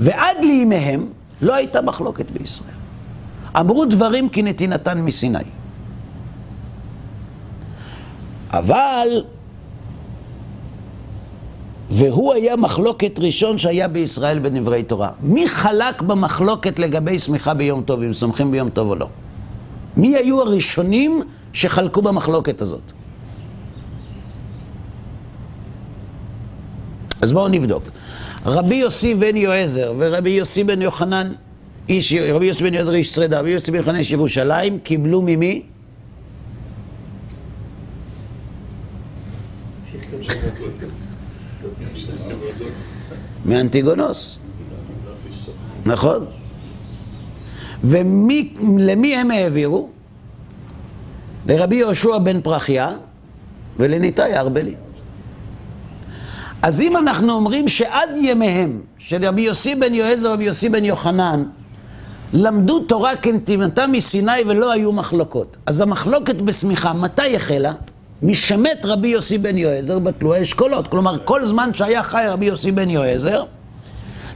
ועד 0.00 0.36
לימיהם 0.40 1.06
לא 1.42 1.54
הייתה 1.54 1.82
מחלוקת 1.82 2.30
בישראל. 2.30 2.75
אמרו 3.60 3.84
דברים 3.84 4.28
כנתינתן 4.28 5.00
מסיני. 5.00 5.38
אבל, 8.50 9.08
והוא 11.90 12.32
היה 12.32 12.56
מחלוקת 12.56 13.18
ראשון 13.18 13.58
שהיה 13.58 13.88
בישראל 13.88 14.38
בדברי 14.38 14.82
תורה. 14.82 15.10
מי 15.20 15.48
חלק 15.48 16.02
במחלוקת 16.02 16.78
לגבי 16.78 17.18
סמיכה 17.18 17.54
ביום 17.54 17.82
טוב, 17.82 18.02
אם 18.02 18.12
סומכים 18.12 18.50
ביום 18.50 18.70
טוב 18.70 18.88
או 18.88 18.94
לא? 18.94 19.08
מי 19.96 20.16
היו 20.16 20.40
הראשונים 20.40 21.22
שחלקו 21.52 22.02
במחלוקת 22.02 22.60
הזאת? 22.60 22.80
אז 27.20 27.32
בואו 27.32 27.48
נבדוק. 27.48 27.82
רבי 28.46 28.74
יוסי 28.74 29.14
בן 29.14 29.36
יועזר 29.36 29.92
ורבי 29.98 30.30
יוסי 30.30 30.64
בן 30.64 30.82
יוחנן, 30.82 31.32
איש, 31.88 32.14
רבי 32.14 32.46
יוסי 32.46 32.64
בן 32.64 32.74
יועזר 32.74 32.94
איש 32.94 33.14
שרידה, 33.14 33.40
רבי 33.40 33.50
יוסי 33.50 33.70
בן 33.70 33.76
יוחנן 33.76 33.96
איש 33.96 34.12
ירושלים, 34.12 34.78
קיבלו 34.78 35.22
ממי? 35.22 35.62
מאנטיגונוס. 43.44 44.38
נכון. 45.86 46.26
ולמי 47.84 49.16
הם 49.16 49.30
העבירו? 49.30 49.90
לרבי 51.46 51.76
יהושע 51.76 52.18
בן 52.18 52.40
פרחיה 52.40 52.90
ולניתאי 53.76 54.34
הארבלי. 54.34 54.74
אז 56.62 56.80
אם 56.80 56.96
אנחנו 56.96 57.32
אומרים 57.32 57.68
שעד 57.68 58.08
ימיהם 58.16 58.80
של 58.98 59.24
רבי 59.24 59.42
יוסי 59.42 59.74
בן 59.74 59.94
יועזר 59.94 60.28
ורבי 60.28 60.44
יוסי 60.44 60.68
בן 60.68 60.84
יוחנן 60.84 61.44
למדו 62.32 62.80
תורה 62.80 63.16
כנתינתה 63.16 63.86
מסיני 63.86 64.32
ולא 64.46 64.72
היו 64.72 64.92
מחלוקות. 64.92 65.56
אז 65.66 65.80
המחלוקת 65.80 66.42
בשמיכה, 66.42 66.92
מתי 66.92 67.36
החלה? 67.36 67.72
משמת 68.22 68.78
רבי 68.84 69.08
יוסי 69.08 69.38
בן 69.38 69.56
יועזר 69.56 69.98
בתלואי 69.98 70.42
אשכולות. 70.42 70.88
כלומר, 70.88 71.18
כל 71.24 71.46
זמן 71.46 71.74
שהיה 71.74 72.02
חי 72.02 72.24
רבי 72.28 72.46
יוסי 72.46 72.72
בן 72.72 72.90
יועזר, 72.90 73.42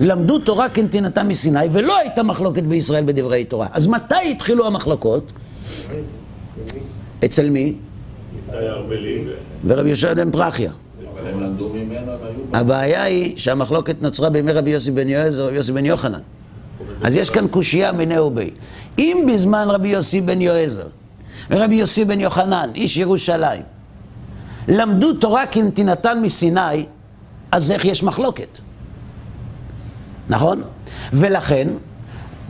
למדו 0.00 0.38
תורה 0.38 0.68
כנתינתה 0.68 1.22
מסיני, 1.22 1.66
ולא 1.72 1.98
הייתה 1.98 2.22
מחלוקת 2.22 2.62
בישראל 2.62 3.04
בדברי 3.04 3.44
תורה. 3.44 3.66
אז 3.72 3.86
מתי 3.86 4.30
התחילו 4.30 4.66
המחלוקות? 4.66 5.32
אצל 7.24 7.50
מי? 7.50 7.74
ורבי 9.64 9.88
יהושע 9.88 10.14
בן 10.14 10.30
פרחיה. 10.30 10.72
הבעיה 12.52 13.02
היא 13.02 13.36
שהמחלוקת 13.36 14.02
נוצרה 14.02 14.30
בימי 14.30 14.52
רבי 14.52 14.70
יוסי 14.70 14.90
בן 14.90 15.08
יועזר 15.08 15.42
ורבי 15.42 15.56
יוסי 15.56 15.72
בן 15.72 15.86
יוחנן. 15.86 16.20
אז 17.02 17.16
יש 17.16 17.30
כאן 17.30 17.48
קושייה 17.48 17.92
מיני 17.92 18.18
ובי. 18.18 18.50
אם 18.98 19.26
בזמן 19.32 19.68
רבי 19.70 19.88
יוסי 19.88 20.20
בן 20.20 20.40
יועזר 20.40 20.86
ורבי 21.50 21.74
יוסי 21.74 22.04
בן 22.04 22.20
יוחנן, 22.20 22.70
איש 22.74 22.96
ירושלים, 22.96 23.62
למדו 24.68 25.12
תורה 25.12 25.46
כנתינתן 25.46 26.18
מסיני, 26.22 26.86
אז 27.52 27.72
איך 27.72 27.84
יש 27.84 28.02
מחלוקת? 28.02 28.58
נכון? 30.28 30.62
ולכן, 31.12 31.68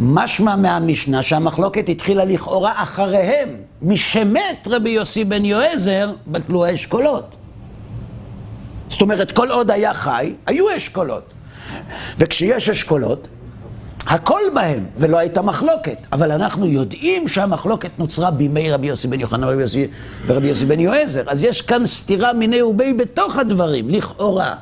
משמע 0.01 0.57
מהמשנה 0.57 1.23
שהמחלוקת 1.23 1.89
התחילה 1.89 2.25
לכאורה 2.25 2.83
אחריהם, 2.83 3.49
משמת 3.83 4.69
רבי 4.71 4.91
יוסי 4.91 5.25
בן 5.25 5.45
יועזר 5.45 6.13
בתלואי 6.27 6.75
אשכולות. 6.75 7.37
זאת 8.89 9.03
אומרת, 9.03 9.33
כל 9.33 9.51
עוד 9.51 9.71
היה 9.71 9.95
חי, 9.95 10.35
היו 10.47 10.77
אשכולות. 10.77 11.33
וכשיש 12.19 12.69
אשכולות, 12.69 13.29
הכל 14.07 14.41
בהם, 14.55 14.87
ולא 14.97 15.19
הייתה 15.19 15.43
מחלוקת. 15.43 15.97
אבל 16.13 16.33
אנחנו 16.33 16.67
יודעים 16.67 17.29
שהמחלוקת 17.29 17.91
נוצרה 17.99 18.31
בימי 18.31 18.71
רבי 18.71 18.87
יוסי 18.87 19.09
בן 19.09 19.21
יוחנן 19.21 19.45
ורבי 19.45 19.63
יוסי, 19.63 19.87
ורבי 20.27 20.47
יוסי 20.47 20.67
בן 20.67 20.81
יועזר. 20.81 21.23
אז 21.27 21.45
יש 21.45 21.63
כאן 21.63 21.87
סתירה 21.87 22.33
מיני 22.33 22.63
ובי 22.63 22.93
בתוך 22.93 23.37
הדברים, 23.37 23.89
לכאורה. 23.89 24.55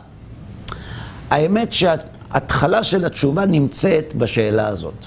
האמת 1.30 1.72
שההתחלה 1.72 2.82
של 2.82 3.04
התשובה 3.04 3.46
נמצאת 3.46 4.14
בשאלה 4.14 4.68
הזאת. 4.68 5.06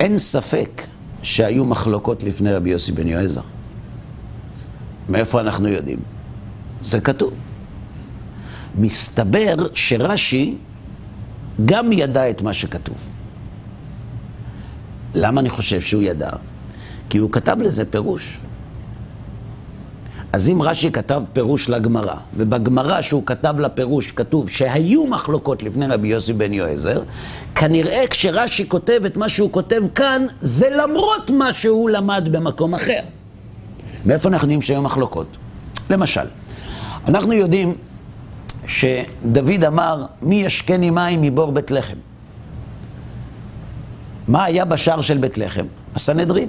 אין 0.00 0.18
ספק 0.18 0.82
שהיו 1.22 1.64
מחלוקות 1.64 2.22
לפני 2.22 2.54
רבי 2.54 2.70
יוסי 2.70 2.92
בן 2.92 3.06
יועזר. 3.06 3.40
מאיפה 5.08 5.40
אנחנו 5.40 5.68
יודעים? 5.68 5.98
זה 6.82 7.00
כתוב. 7.00 7.32
מסתבר 8.78 9.54
שרש"י 9.74 10.56
גם 11.64 11.92
ידע 11.92 12.30
את 12.30 12.42
מה 12.42 12.52
שכתוב. 12.52 12.96
למה 15.14 15.40
אני 15.40 15.50
חושב 15.50 15.80
שהוא 15.80 16.02
ידע? 16.02 16.30
כי 17.10 17.18
הוא 17.18 17.30
כתב 17.32 17.56
לזה 17.60 17.84
פירוש. 17.84 18.38
אז 20.32 20.48
אם 20.48 20.62
רש"י 20.62 20.92
כתב 20.92 21.22
פירוש 21.32 21.68
לגמרא, 21.68 22.14
ובגמרא 22.36 23.02
שהוא 23.02 23.22
כתב 23.26 23.60
לפירוש 23.60 24.12
כתוב 24.12 24.48
שהיו 24.48 25.06
מחלוקות 25.06 25.62
לפני 25.62 25.86
רבי 25.86 26.08
יוסי 26.08 26.32
בן 26.32 26.52
יועזר, 26.52 27.02
כנראה 27.54 28.04
כשרש"י 28.10 28.68
כותב 28.68 29.00
את 29.06 29.16
מה 29.16 29.28
שהוא 29.28 29.52
כותב 29.52 29.82
כאן, 29.94 30.26
זה 30.40 30.70
למרות 30.70 31.30
מה 31.30 31.52
שהוא 31.52 31.90
למד 31.90 32.28
במקום 32.32 32.74
אחר. 32.74 33.00
מאיפה 34.06 34.28
אנחנו 34.28 34.44
יודעים 34.44 34.62
שהיו 34.62 34.82
מחלוקות? 34.82 35.36
למשל, 35.90 36.26
אנחנו 37.06 37.32
יודעים 37.32 37.72
שדוד 38.68 39.64
אמר, 39.66 40.04
מי 40.22 40.34
ישקני 40.34 40.90
מים 40.90 41.22
מבור 41.22 41.52
בית 41.52 41.70
לחם. 41.70 41.96
מה 44.28 44.44
היה 44.44 44.64
בשער 44.64 45.00
של 45.00 45.18
בית 45.18 45.38
לחם? 45.38 45.66
הסנהדרין. 45.94 46.48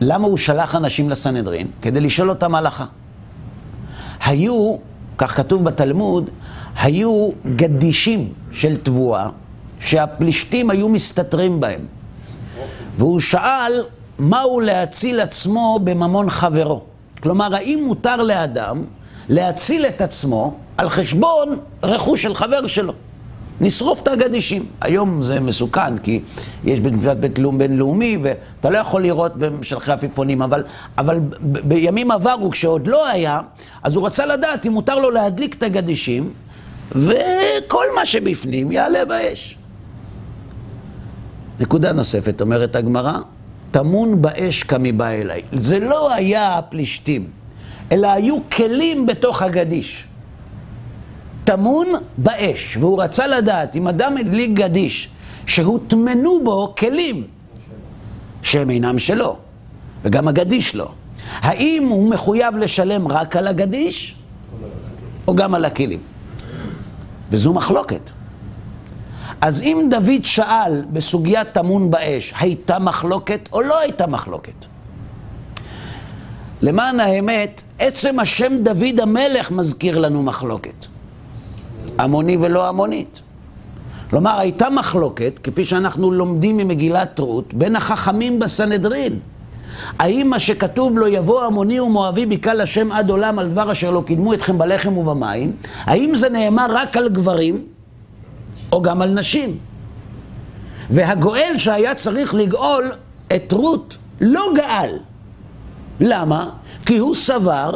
למה 0.00 0.26
הוא 0.26 0.36
שלח 0.36 0.74
אנשים 0.74 1.10
לסנהדרין? 1.10 1.66
כדי 1.82 2.00
לשאול 2.00 2.30
אותם 2.30 2.54
הלכה. 2.54 2.84
היו, 4.24 4.76
כך 5.18 5.36
כתוב 5.36 5.64
בתלמוד, 5.64 6.30
היו 6.76 7.30
גדישים 7.56 8.32
של 8.52 8.76
תבואה 8.76 9.28
שהפלישתים 9.80 10.70
היו 10.70 10.88
מסתתרים 10.88 11.60
בהם. 11.60 11.80
והוא 12.96 13.20
שאל 13.20 13.72
מהו 14.18 14.60
להציל 14.60 15.20
עצמו 15.20 15.78
בממון 15.84 16.30
חברו. 16.30 16.82
כלומר, 17.22 17.54
האם 17.54 17.84
מותר 17.86 18.16
לאדם 18.16 18.84
להציל 19.28 19.86
את 19.86 20.00
עצמו 20.00 20.54
על 20.76 20.88
חשבון 20.88 21.58
רכוש 21.82 22.22
של 22.22 22.34
חבר 22.34 22.66
שלו? 22.66 22.92
נשרוף 23.60 24.02
את 24.02 24.08
הגדישים. 24.08 24.66
היום 24.80 25.22
זה 25.22 25.40
מסוכן, 25.40 25.98
כי 25.98 26.20
יש 26.64 26.80
בית 26.80 26.92
משפט 26.92 27.16
בינלאומי, 27.56 28.18
ואתה 28.22 28.70
לא 28.70 28.78
יכול 28.78 29.02
לראות 29.02 29.36
במשלחי 29.36 29.92
עפיפונים, 29.92 30.42
אבל, 30.42 30.62
אבל 30.98 31.20
בימים 31.40 32.10
עברו, 32.10 32.50
כשעוד 32.50 32.86
לא 32.86 33.08
היה, 33.08 33.40
אז 33.82 33.96
הוא 33.96 34.06
רצה 34.06 34.26
לדעת 34.26 34.66
אם 34.66 34.72
מותר 34.72 34.98
לו 34.98 35.10
להדליק 35.10 35.54
את 35.54 35.62
הגדישים, 35.62 36.32
וכל 36.92 37.84
מה 37.94 38.06
שבפנים 38.06 38.72
יעלה 38.72 39.04
באש. 39.04 39.58
נקודה 41.60 41.92
נוספת, 41.92 42.40
אומרת 42.40 42.76
הגמרא, 42.76 43.18
טמון 43.70 44.22
באש 44.22 44.62
כמיבא 44.62 45.08
אליי. 45.08 45.42
זה 45.52 45.80
לא 45.80 46.12
היה 46.12 46.58
הפלישתים, 46.58 47.26
אלא 47.92 48.12
היו 48.12 48.36
כלים 48.50 49.06
בתוך 49.06 49.42
הגדיש. 49.42 50.06
טמון 51.44 51.86
באש, 52.18 52.76
והוא 52.76 53.02
רצה 53.02 53.26
לדעת 53.26 53.76
אם 53.76 53.88
אדם 53.88 54.16
הדליק 54.16 54.50
גדיש 54.50 55.08
שהוטמנו 55.46 56.44
בו 56.44 56.74
כלים 56.78 57.26
שהם 58.42 58.70
אינם 58.70 58.98
שלו, 58.98 59.36
וגם 60.02 60.28
הגדיש 60.28 60.74
לא. 60.74 60.88
האם 61.40 61.86
הוא 61.88 62.10
מחויב 62.10 62.56
לשלם 62.56 63.08
רק 63.08 63.36
על 63.36 63.46
הגדיש, 63.46 64.14
או 65.28 65.36
גם 65.36 65.54
על 65.54 65.64
הכלים? 65.64 66.00
וזו 67.30 67.52
מחלוקת. 67.52 68.10
אז 69.40 69.62
אם 69.62 69.88
דוד 69.90 70.24
שאל 70.24 70.84
בסוגיית 70.92 71.52
טמון 71.52 71.90
באש, 71.90 72.34
הייתה 72.38 72.78
מחלוקת 72.78 73.48
או 73.52 73.62
לא 73.62 73.80
הייתה 73.80 74.06
מחלוקת? 74.06 74.66
למען 76.62 77.00
האמת, 77.00 77.62
עצם 77.78 78.20
השם 78.20 78.52
דוד 78.62 79.00
המלך 79.02 79.50
מזכיר 79.50 79.98
לנו 79.98 80.22
מחלוקת. 80.22 80.86
המוני 81.98 82.36
ולא 82.40 82.68
המונית. 82.68 83.20
כלומר, 84.10 84.38
הייתה 84.38 84.70
מחלוקת, 84.70 85.40
כפי 85.42 85.64
שאנחנו 85.64 86.12
לומדים 86.12 86.56
ממגילת 86.56 87.18
רות, 87.18 87.54
בין 87.54 87.76
החכמים 87.76 88.38
בסנהדרין. 88.38 89.18
האם 89.98 90.30
מה 90.30 90.38
שכתוב 90.38 90.98
לו 90.98 91.06
יבוא 91.06 91.44
המוני 91.44 91.80
ומואבי 91.80 92.26
בקהל 92.26 92.60
השם 92.60 92.92
עד 92.92 93.10
עולם 93.10 93.38
על 93.38 93.48
דבר 93.48 93.72
אשר 93.72 93.90
לא 93.90 94.02
קידמו 94.06 94.34
אתכם 94.34 94.58
בלחם 94.58 94.98
ובמים, 94.98 95.52
האם 95.84 96.14
זה 96.14 96.28
נאמר 96.28 96.66
רק 96.70 96.96
על 96.96 97.08
גברים 97.08 97.64
או 98.72 98.82
גם 98.82 99.02
על 99.02 99.10
נשים? 99.10 99.58
והגואל 100.90 101.54
שהיה 101.58 101.94
צריך 101.94 102.34
לגאול 102.34 102.90
את 103.36 103.52
רות 103.52 103.96
לא 104.20 104.42
גאל. 104.56 104.98
למה? 106.00 106.50
כי 106.86 106.98
הוא 106.98 107.14
סבר 107.14 107.74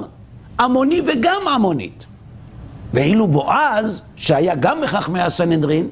עמוני 0.60 1.00
וגם 1.06 1.40
עמונית. 1.54 2.06
ואילו 2.94 3.26
בועז, 3.26 4.02
שהיה 4.16 4.54
גם 4.54 4.80
מחכמי 4.80 5.20
הסנהדרין, 5.20 5.88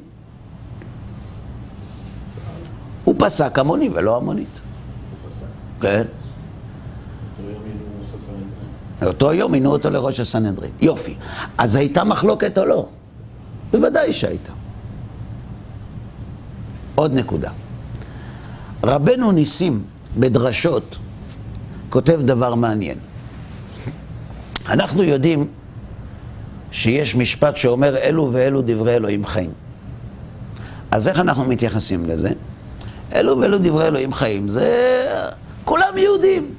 הוא 3.05 3.15
פסק 3.19 3.59
המוני 3.59 3.91
ולא 3.93 4.17
המונית. 4.17 4.61
כן. 5.81 6.03
אותו 9.03 9.33
יום 9.33 9.53
מינו 9.53 9.73
אותו 9.73 9.91
לראש 9.91 10.21
הסנהדרין. 10.21 10.71
יופי. 10.81 11.15
אז 11.59 11.77
הייתה 11.77 12.05
מחלוקת 12.05 12.59
או 12.59 12.65
לא? 12.65 12.89
בוודאי 13.71 14.13
שהייתה. 14.13 14.53
עוד 16.95 17.13
נקודה. 17.13 17.51
רבנו 18.85 19.33
ניסים 19.33 19.85
בדרשות 20.19 20.99
כותב 21.91 22.21
דבר 22.25 22.55
מעניין. 22.55 22.99
אנחנו 24.69 25.03
יודעים 25.03 25.49
שיש 26.71 27.17
משפט 27.17 27.57
שאומר 27.57 27.97
אלו 27.97 28.31
ואלו 28.33 28.63
דברי 28.65 28.97
אלוהים 28.97 29.27
חיים. 29.27 29.51
אז 30.91 31.09
איך 31.09 31.21
אנחנו 31.21 31.45
מתייחסים 31.45 32.07
לזה? 32.07 32.31
אלו 33.15 33.39
ואלו 33.39 33.59
דברי 33.59 33.87
אלוהים 33.87 34.13
חיים. 34.13 34.49
זה... 34.49 35.05
כולם 35.65 35.99
יהודים. 35.99 36.55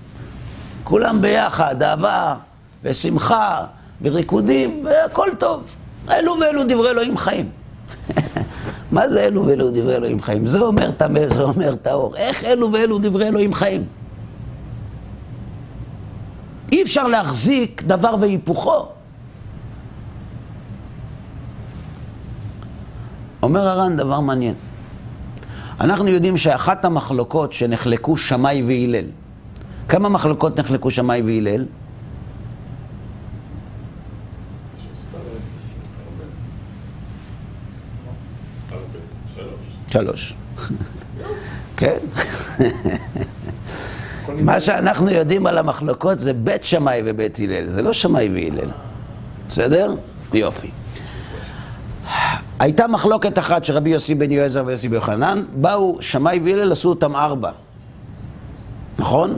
כולם 0.84 1.22
ביחד, 1.22 1.84
אהבה 1.84 2.36
ושמחה 2.84 3.65
וריקודים, 4.02 4.86
והכל 4.86 5.30
טוב. 5.38 5.63
אלו 6.12 6.36
ואלו 6.39 6.63
דברי 6.63 6.89
אלוהים 6.89 7.17
חיים. 7.17 7.50
מה 8.91 9.10
זה 9.10 9.24
אלו 9.24 9.46
ואלו 9.46 9.72
דברי 9.72 9.96
אלוהים 9.96 10.22
חיים? 10.22 10.48
זה 10.48 10.60
אומר 10.60 10.91
טמא, 10.91 11.28
זה 11.28 11.43
אומר 11.43 11.76
טהור. 11.76 12.15
איך 12.15 12.43
אלו 12.43 12.74
ואלו 12.74 12.98
דברי 12.98 13.28
אלוהים 13.28 13.54
חיים? 13.54 13.86
אי 16.72 16.84
אפשר 16.84 17.08
להחזיק 17.08 17.84
דבר 17.84 18.15
והיפוכו. 18.20 18.86
אומר 23.48 23.68
הר"ן 23.68 23.98
דבר 23.98 24.20
מעניין. 24.20 24.54
אנחנו 25.80 26.08
יודעים 26.08 26.38
שאחת 26.38 26.86
המחלוקות 26.86 27.54
שנחלקו 27.54 28.18
שמאי 28.18 28.64
והלל, 28.64 29.06
כמה 29.90 30.10
מחלוקות 30.10 30.60
נחלקו 30.60 30.92
שמאי 30.92 31.22
והלל? 31.22 31.66
שלוש. 39.90 40.36
כן. 41.80 41.98
מה 44.48 44.60
שאנחנו 44.60 45.10
יודעים 45.10 45.48
על 45.48 45.58
המחלוקות 45.58 46.20
זה 46.20 46.34
בית 46.34 46.64
שמאי 46.64 47.02
ובית 47.06 47.40
הלל, 47.40 47.68
זה 47.68 47.82
לא 47.82 47.94
שמאי 47.94 48.30
והלל. 48.30 48.70
בסדר? 49.48 49.94
יופי. 50.34 50.72
הייתה 52.60 52.88
מחלוקת 52.88 53.39
אחת 53.39 53.65
של 53.65 53.74
רבי 53.74 53.89
יוסי 53.89 54.15
בן 54.15 54.32
יועזר 54.32 54.63
ויוסי 54.65 54.89
בן 54.89 55.46
באו 55.56 55.98
שמאי 56.02 56.39
והלל, 56.43 56.72
עשו 56.72 56.89
אותם 56.89 57.15
ארבע. 57.15 57.52
נכון? 59.00 59.38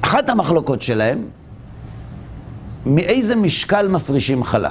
אחת 0.00 0.30
המחלוקות 0.30 0.82
שלהם, 0.82 1.24
מאיזה 2.86 3.36
משקל 3.36 3.88
מפרישים 3.88 4.44
חלה? 4.44 4.70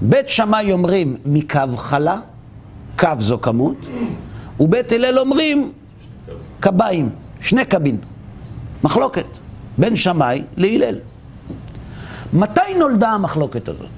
בית 0.00 0.28
שמאי 0.28 0.72
אומרים 0.72 1.16
מקו 1.24 1.76
חלה, 1.76 2.20
קו 2.98 3.08
זו 3.18 3.40
כמות, 3.40 3.76
ובית 4.60 4.92
הלל 4.92 5.18
אומרים 5.18 5.72
קביים, 6.60 7.10
שני 7.40 7.64
קבין. 7.64 7.96
מחלוקת 8.84 9.26
בין 9.78 9.96
שמאי 9.96 10.42
להלל. 10.56 10.98
מתי 12.32 12.74
נולדה 12.78 13.10
המחלוקת 13.10 13.68
הזאת? 13.68 13.90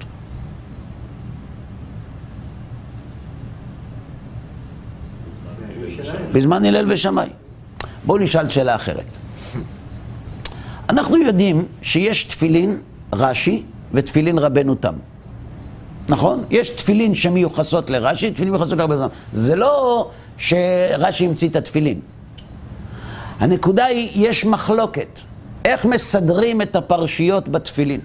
בזמן 6.31 6.65
הלל 6.65 6.91
ושמאי. 6.91 7.29
בואו 8.05 8.17
נשאל 8.17 8.49
שאלה 8.49 8.75
אחרת. 8.75 9.05
אנחנו 10.89 11.17
יודעים 11.17 11.65
שיש 11.81 12.23
תפילין 12.23 12.81
רש"י 13.13 13.63
ותפילין 13.93 14.39
רבנו 14.39 14.75
תם. 14.75 14.93
נכון? 16.09 16.43
יש 16.49 16.69
תפילין 16.69 17.15
שמיוחסות 17.15 17.89
לרש"י, 17.89 18.31
תפילין 18.31 18.51
מיוחסות 18.51 18.77
לרבנו 18.77 19.07
תם. 19.07 19.13
זה 19.33 19.55
לא 19.55 20.09
שרש"י 20.37 21.25
המציא 21.25 21.49
את 21.49 21.55
התפילין. 21.55 21.99
הנקודה 23.39 23.85
היא, 23.85 24.27
יש 24.27 24.45
מחלוקת. 24.45 25.19
איך 25.65 25.85
מסדרים 25.85 26.61
את 26.61 26.75
הפרשיות 26.75 27.49
בתפילין? 27.49 27.99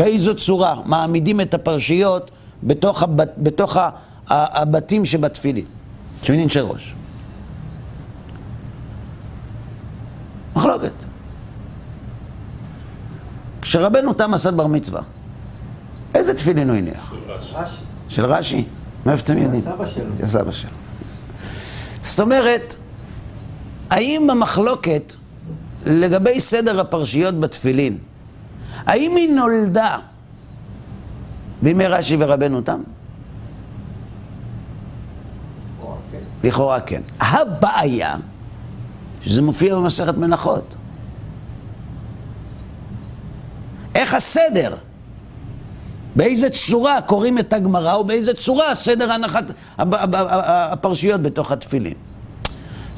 באיזו 0.00 0.34
צורה 0.34 0.74
מעמידים 0.84 1.40
את 1.40 1.54
הפרשיות 1.54 2.30
בתוך, 2.62 3.02
הבת, 3.02 3.28
בתוך 3.38 3.76
הבתים 4.28 5.04
שבתפילין? 5.06 5.64
תפילין 6.20 6.48
של 6.48 6.60
ראש. 6.60 6.94
מחלוקת. 10.56 10.92
כשרבנו 13.62 14.12
תם 14.12 14.34
עשה 14.34 14.50
בר 14.50 14.66
מצווה, 14.66 15.02
איזה 16.14 16.34
תפילין 16.34 16.68
הוא 16.70 16.76
הניח? 16.76 17.14
של 17.14 17.32
רש"י. 17.32 17.54
של 18.08 18.24
רש"י? 18.24 18.64
מאיפה 19.06 19.24
אתם 19.24 19.38
יודעים? 19.38 19.62
סבא 19.62 19.86
שלו. 19.86 20.04
של 20.18 20.26
סבא 20.26 20.52
שלו. 20.52 20.70
זאת 22.02 22.20
אומרת, 22.20 22.76
האם 23.90 24.30
המחלוקת 24.30 25.12
לגבי 25.86 26.40
סדר 26.40 26.80
הפרשיות 26.80 27.40
בתפילין, 27.40 27.98
האם 28.90 29.16
היא 29.16 29.32
נולדה 29.34 29.98
בימי 31.62 31.86
רש"י 31.86 32.16
ורבנו 32.20 32.60
תם? 32.60 32.82
לכאורה 36.44 36.80
כן. 36.80 37.02
הבעיה, 37.20 38.16
שזה 39.22 39.42
מופיע 39.42 39.74
במסכת 39.74 40.14
מנחות. 40.14 40.74
איך 43.94 44.14
הסדר? 44.14 44.76
באיזה 46.16 46.50
צורה 46.50 47.02
קוראים 47.02 47.38
את 47.38 47.52
הגמרא 47.52 47.96
ובאיזה 47.96 48.34
צורה 48.34 48.74
סדר 48.74 49.12
הנחת 49.12 49.44
הפרשיות 49.78 51.20
בתוך 51.20 51.52
התפילין. 51.52 51.94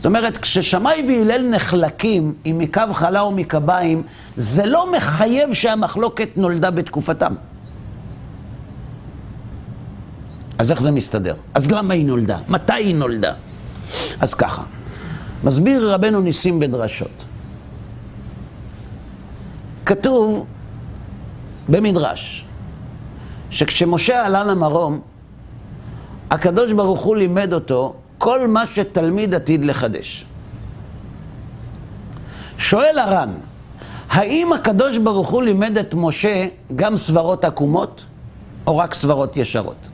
זאת 0.02 0.06
אומרת, 0.06 0.38
כששמאי 0.38 1.04
והלל 1.08 1.48
נחלקים 1.50 2.34
אם 2.46 2.58
מקו 2.58 2.82
חלה 2.92 3.20
או 3.20 3.32
מקביים, 3.32 4.02
זה 4.36 4.66
לא 4.66 4.92
מחייב 4.92 5.54
שהמחלוקת 5.54 6.28
נולדה 6.36 6.70
בתקופתם. 6.70 7.34
אז 10.58 10.70
איך 10.70 10.80
זה 10.80 10.90
מסתדר? 10.90 11.34
אז 11.54 11.70
למה 11.70 11.94
היא 11.94 12.06
נולדה? 12.06 12.38
מתי 12.48 12.72
היא 12.72 12.94
נולדה? 12.94 13.32
אז 14.20 14.34
ככה, 14.34 14.62
מסביר 15.44 15.94
רבנו 15.94 16.20
ניסים 16.20 16.60
בדרשות. 16.60 17.24
כתוב 19.86 20.46
במדרש, 21.68 22.44
שכשמשה 23.50 24.26
עלה 24.26 24.44
למרום, 24.44 25.00
הקדוש 26.30 26.72
ברוך 26.72 27.00
הוא 27.00 27.16
לימד 27.16 27.52
אותו 27.52 27.94
כל 28.22 28.48
מה 28.48 28.66
שתלמיד 28.66 29.34
עתיד 29.34 29.64
לחדש. 29.64 30.24
שואל 32.58 32.98
הר"ן, 32.98 33.30
האם 34.10 34.52
הקדוש 34.52 34.98
ברוך 34.98 35.30
הוא 35.30 35.42
לימד 35.42 35.78
את 35.78 35.94
משה 35.94 36.48
גם 36.76 36.96
סברות 36.96 37.44
עקומות, 37.44 38.04
או 38.66 38.78
רק 38.78 38.94
סברות 38.94 39.36
ישרות? 39.36 39.88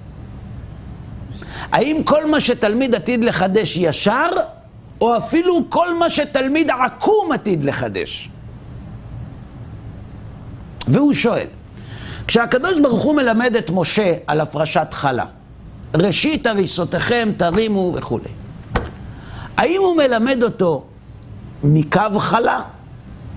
האם 1.73 2.03
כל 2.05 2.31
מה 2.31 2.41
שתלמיד 2.41 2.95
עתיד 2.95 3.25
לחדש 3.25 3.77
ישר, 3.77 4.29
או 5.01 5.17
אפילו 5.17 5.71
כל 5.71 5.95
מה 5.99 6.11
שתלמיד 6.11 6.71
עקום 6.71 7.33
עתיד 7.33 7.65
לחדש? 7.65 8.31
והוא 10.89 11.15
שואל, 11.15 11.47
כשהקדוש 12.27 12.81
ברוך 12.81 13.03
הוא 13.03 13.17
מלמד 13.17 13.57
את 13.57 13.71
משה 13.71 14.15
על 14.27 14.41
הפרשת 14.41 14.89
חלה, 14.93 15.25
ראשית 15.95 16.47
הריסותיכם 16.47 17.29
תרימו 17.37 17.93
וכולי. 17.97 18.31
האם 19.57 19.81
הוא 19.81 19.97
מלמד 19.97 20.43
אותו 20.43 20.85
מקו 21.63 22.19
חלה 22.19 22.61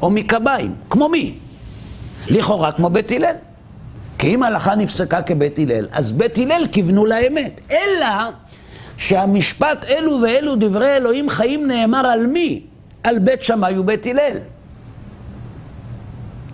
או 0.02 0.10
מקביים? 0.10 0.76
כמו 0.90 1.10
מי? 1.10 1.38
לכאורה 2.30 2.72
כמו 2.72 2.90
בית 2.90 3.12
הלל. 3.12 3.36
כי 4.18 4.28
אם 4.28 4.44
ההלכה 4.44 4.76
נפסקה 4.76 5.22
כבית 5.22 5.60
הלל, 5.60 5.88
אז 5.92 6.12
בית 6.12 6.38
הלל 6.38 6.68
כיוונו 6.72 7.06
לאמת. 7.06 7.62
אלא 7.72 8.08
שהמשפט 8.98 9.86
אלו 9.86 10.20
ואלו 10.24 10.56
דברי 10.56 10.96
אלוהים 10.98 11.30
חיים 11.30 11.68
נאמר 11.68 12.08
על 12.08 12.28
מי? 12.28 12.62
על 13.04 13.20
בית 13.20 13.44
שמאי 13.44 13.78
ובית 13.78 14.06
הלל. 14.06 14.38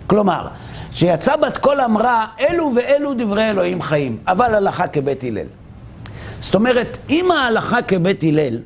כלומר, 0.06 0.48
שיצא 0.92 1.36
בת 1.36 1.58
קול 1.58 1.80
אמרה, 1.80 2.26
אלו 2.40 2.72
ואלו 2.76 3.14
דברי 3.14 3.50
אלוהים 3.50 3.82
חיים, 3.82 4.18
אבל 4.26 4.54
הלכה 4.54 4.86
כבית 4.86 5.24
הלל. 5.24 5.46
זאת 6.40 6.54
אומרת, 6.54 6.98
אם 7.10 7.30
ההלכה 7.30 7.82
כבית 7.82 8.22
הלל, 8.22 8.58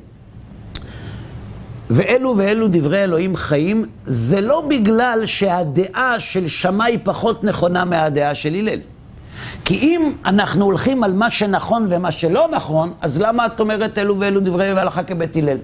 ואלו 1.89 2.33
ואלו 2.37 2.67
דברי 2.71 3.03
אלוהים 3.03 3.35
חיים, 3.35 3.85
זה 4.05 4.41
לא 4.41 4.63
בגלל 4.69 5.25
שהדעה 5.25 6.19
של 6.19 6.47
שמאי 6.47 6.97
פחות 7.03 7.43
נכונה 7.43 7.85
מהדעה 7.85 8.35
של 8.35 8.53
הלל. 8.53 8.79
כי 9.65 9.75
אם 9.75 10.13
אנחנו 10.25 10.65
הולכים 10.65 11.03
על 11.03 11.13
מה 11.13 11.29
שנכון 11.29 11.87
ומה 11.89 12.11
שלא 12.11 12.47
נכון, 12.51 12.93
אז 13.01 13.21
למה 13.21 13.45
את 13.45 13.59
אומרת 13.59 13.97
אלו 13.97 14.19
ואלו 14.19 14.39
דברי 14.39 14.69
הלכה 14.69 15.03
כבית 15.03 15.37
הלל? 15.37 15.57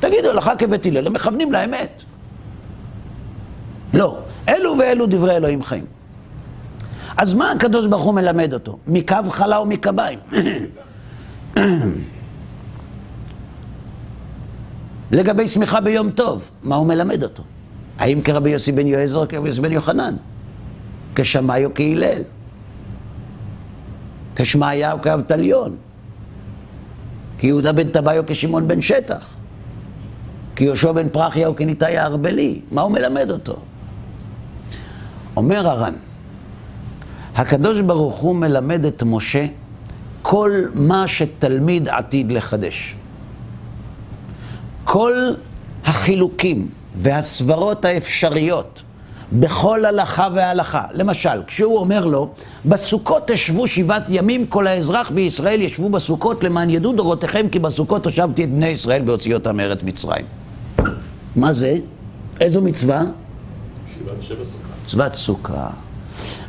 תגידו, 0.00 0.30
הלכה 0.30 0.56
כבית 0.56 0.86
הלל, 0.86 1.06
הם 1.06 1.12
מכוונים 1.12 1.52
לאמת. 1.52 2.02
לא, 3.94 4.18
אלו 4.48 4.76
ואלו 4.78 5.06
דברי 5.06 5.36
אלוהים 5.36 5.62
חיים. 5.62 5.84
אז 7.16 7.34
מה 7.34 7.50
הקדוש 7.50 7.86
ברוך 7.86 8.02
הוא 8.02 8.14
מלמד 8.14 8.54
אותו? 8.54 8.78
מקו 8.86 9.16
חלה 9.30 9.56
או 9.56 9.66
מקביים? 9.66 10.18
לגבי 15.10 15.48
שמחה 15.48 15.80
ביום 15.80 16.10
טוב, 16.10 16.50
מה 16.62 16.76
הוא 16.76 16.86
מלמד 16.86 17.22
אותו? 17.22 17.42
האם 17.98 18.20
כרבי 18.20 18.50
יוסי 18.50 18.72
בן 18.72 18.86
יועזר 18.86 19.18
או 19.18 19.28
כרבי 19.28 19.48
יוסי 19.48 19.60
בן 19.60 19.72
יוחנן? 19.72 20.14
כשמאי 21.14 21.64
או 21.64 21.70
כהלל? 21.74 22.22
כשמעיה 24.36 24.92
או 24.92 25.02
כאבטליון? 25.02 25.76
כיהודה 27.38 27.72
בן 27.72 27.88
טבעי 27.88 28.18
או 28.18 28.22
כשמעון 28.26 28.68
בן 28.68 28.82
שטח? 28.82 29.36
כיהושע 30.56 30.92
בן 30.92 31.08
פרחיה 31.08 31.46
או 31.46 31.56
כניתאי 31.56 31.98
הארבלי? 31.98 32.60
מה 32.72 32.82
הוא 32.82 32.92
מלמד 32.92 33.30
אותו? 33.30 33.56
אומר 35.36 35.68
הר"ן, 35.68 35.94
הקדוש 37.34 37.80
ברוך 37.80 38.16
הוא 38.16 38.36
מלמד 38.36 38.84
את 38.84 39.02
משה 39.02 39.46
כל 40.26 40.64
מה 40.74 41.06
שתלמיד 41.06 41.88
עתיד 41.88 42.32
לחדש. 42.32 42.94
כל 44.84 45.32
החילוקים 45.84 46.68
והסברות 46.94 47.84
האפשריות 47.84 48.82
בכל 49.32 49.84
הלכה 49.84 50.28
והלכה. 50.34 50.82
למשל, 50.92 51.42
כשהוא 51.46 51.78
אומר 51.78 52.06
לו, 52.06 52.30
בסוכות 52.66 53.28
תשבו 53.28 53.68
שבעת 53.68 54.02
ימים, 54.08 54.46
כל 54.46 54.66
האזרח 54.66 55.10
בישראל 55.10 55.62
ישבו 55.62 55.88
בסוכות 55.88 56.44
למען 56.44 56.70
ידעו 56.70 56.92
דורותיכם, 56.92 57.48
כי 57.48 57.58
בסוכות 57.58 58.04
הושבתי 58.04 58.44
את 58.44 58.52
בני 58.52 58.68
ישראל 58.68 59.02
בהוציא 59.02 59.34
אותם 59.34 59.56
מארץ 59.56 59.82
מצרים. 59.82 60.24
מה 61.36 61.52
זה? 61.52 61.76
איזו 62.40 62.60
מצווה? 62.62 63.02
מצוות 64.84 65.14
סוכה. 65.14 65.70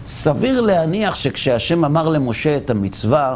סביר 0.05 0.61
להניח 0.61 1.15
שכשהשם 1.15 1.85
אמר 1.85 2.09
למשה 2.09 2.57
את 2.57 2.69
המצווה 2.69 3.35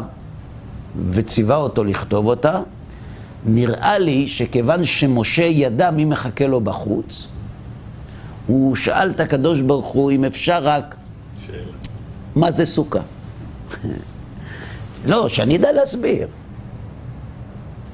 וציווה 1.10 1.56
אותו 1.56 1.84
לכתוב 1.84 2.26
אותה, 2.26 2.60
נראה 3.46 3.98
לי 3.98 4.28
שכיוון 4.28 4.84
שמשה 4.84 5.44
ידע 5.44 5.90
מי 5.90 6.04
מחכה 6.04 6.46
לו 6.46 6.60
בחוץ, 6.60 7.28
הוא 8.46 8.76
שאל 8.76 9.10
את 9.10 9.20
הקדוש 9.20 9.60
ברוך 9.60 9.86
הוא 9.86 10.10
אם 10.10 10.24
אפשר 10.24 10.58
רק... 10.62 10.94
שאלה. 11.46 11.58
מה 12.34 12.50
זה 12.50 12.66
סוכה? 12.66 13.00
לא, 15.06 15.28
שאני 15.28 15.56
אדע 15.56 15.72
להסביר. 15.72 16.28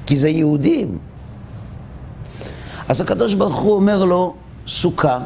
כי 0.06 0.16
זה 0.16 0.28
יהודים. 0.28 0.98
אז 2.88 3.00
הקדוש 3.00 3.34
ברוך 3.34 3.56
הוא 3.56 3.74
אומר 3.74 4.04
לו, 4.04 4.34
סוכה, 4.66 5.18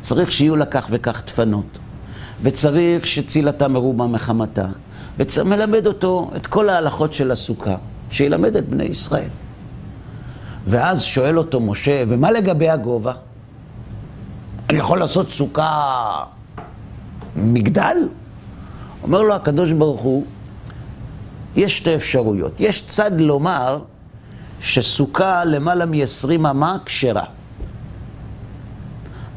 צריך 0.00 0.32
שיהיו 0.32 0.56
לה 0.56 0.66
כך 0.66 0.88
וכך 0.90 1.22
דפנות, 1.26 1.78
וצריך 2.42 3.06
שצילתה 3.06 3.68
מרובה 3.68 4.06
מחמתה, 4.06 4.66
ומלמד 5.38 5.86
אותו 5.86 6.30
את 6.36 6.46
כל 6.46 6.68
ההלכות 6.68 7.12
של 7.12 7.30
הסוכה, 7.30 7.76
שילמד 8.10 8.56
את 8.56 8.68
בני 8.68 8.84
ישראל. 8.84 9.28
ואז 10.66 11.02
שואל 11.02 11.38
אותו 11.38 11.60
משה, 11.60 12.04
ומה 12.08 12.30
לגבי 12.30 12.68
הגובה? 12.68 13.12
אני 14.70 14.78
יכול 14.78 14.98
לעשות 14.98 15.30
סוכה 15.30 16.24
מגדל? 17.36 17.96
אומר 19.02 19.22
לו 19.22 19.34
הקדוש 19.34 19.72
ברוך 19.72 20.00
הוא, 20.00 20.24
יש 21.56 21.76
שתי 21.76 21.94
אפשרויות. 21.94 22.60
יש 22.60 22.86
צד 22.86 23.20
לומר 23.20 23.78
שסוכה 24.60 25.44
למעלה 25.44 25.86
מ-20 25.86 26.50
אמה 26.50 26.76
כשרה. 26.84 27.24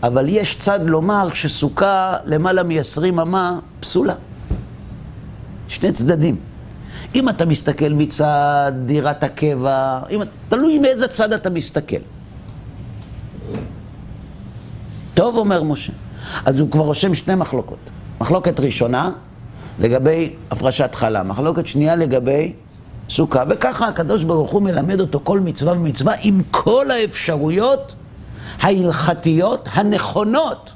אבל 0.03 0.25
יש 0.29 0.59
צד 0.59 0.79
לומר 0.83 1.33
שסוכה 1.33 2.17
למעלה 2.25 2.63
מ-20 2.63 3.21
אמה 3.21 3.59
פסולה. 3.79 4.15
שני 5.67 5.91
צדדים. 5.91 6.35
אם 7.15 7.29
אתה 7.29 7.45
מסתכל 7.45 7.89
מצד 7.89 8.71
דירת 8.85 9.23
הקבע, 9.23 9.99
אם, 10.09 10.21
תלוי 10.49 10.79
מאיזה 10.79 11.07
צד 11.07 11.33
אתה 11.33 11.49
מסתכל. 11.49 11.97
טוב, 15.13 15.37
אומר 15.37 15.63
משה. 15.63 15.93
אז 16.45 16.59
הוא 16.59 16.71
כבר 16.71 16.83
רושם 16.83 17.15
שני 17.15 17.35
מחלוקות. 17.35 17.77
מחלוקת 18.21 18.59
ראשונה, 18.59 19.11
לגבי 19.79 20.33
הפרשת 20.51 20.95
חלה, 20.95 21.23
מחלוקת 21.23 21.67
שנייה 21.67 21.95
לגבי 21.95 22.53
סוכה, 23.09 23.43
וככה 23.49 23.87
הקדוש 23.87 24.23
ברוך 24.23 24.51
הוא 24.51 24.61
מלמד 24.61 24.99
אותו 24.99 25.19
כל 25.23 25.39
מצווה 25.39 25.73
ומצווה 25.73 26.13
עם 26.21 26.41
כל 26.51 26.91
האפשרויות 26.91 27.95
ההלכתיות 28.59 29.69
הנכונות 29.71 30.73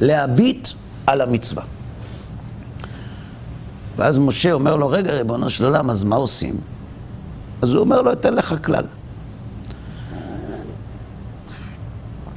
להביט 0.00 0.68
על 1.06 1.20
המצווה. 1.20 1.62
ואז 3.96 4.18
משה 4.18 4.52
אומר 4.52 4.76
לו, 4.76 4.88
רגע, 4.88 5.12
ריבונו 5.12 5.50
של 5.50 5.64
עולם, 5.64 5.90
אז 5.90 6.04
מה 6.04 6.16
עושים? 6.16 6.56
אז 7.62 7.74
הוא 7.74 7.80
אומר 7.80 8.02
לו, 8.02 8.12
אתן 8.12 8.34
לך 8.34 8.54
כלל. 8.64 8.84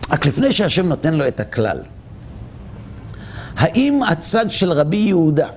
רק 0.10 0.26
לפני 0.26 0.52
שהשם 0.52 0.88
נותן 0.90 1.14
לו 1.14 1.28
את 1.28 1.40
הכלל, 1.40 1.78
האם 3.58 4.04
הצד 4.04 4.52
של 4.52 4.72
רבי 4.72 4.98
יהודה 4.98 5.48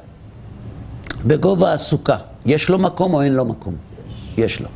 בגובה 1.25 1.73
הסוכה, 1.73 2.17
יש 2.47 2.69
לו 2.69 2.79
מקום 2.79 3.15
או 3.15 3.23
אין 3.23 3.35
לו 3.35 3.45
מקום? 3.45 3.75
יש 4.37 4.61
לו. 4.61 4.69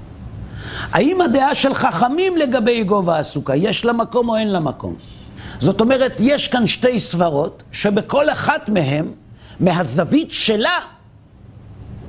האם 0.92 1.20
הדעה 1.20 1.54
של 1.54 1.74
חכמים 1.74 2.36
לגבי 2.36 2.84
גובה 2.84 3.18
הסוכה, 3.18 3.56
יש 3.56 3.84
לה 3.84 3.92
מקום 3.92 4.28
או 4.28 4.36
אין 4.36 4.48
לה 4.48 4.60
מקום? 4.60 4.94
זאת 5.60 5.80
אומרת, 5.80 6.12
יש 6.20 6.48
כאן 6.48 6.66
שתי 6.66 6.98
סברות, 6.98 7.62
שבכל 7.72 8.30
אחת 8.30 8.68
מהן, 8.68 9.06
מהזווית 9.60 10.30
שלה, 10.30 10.78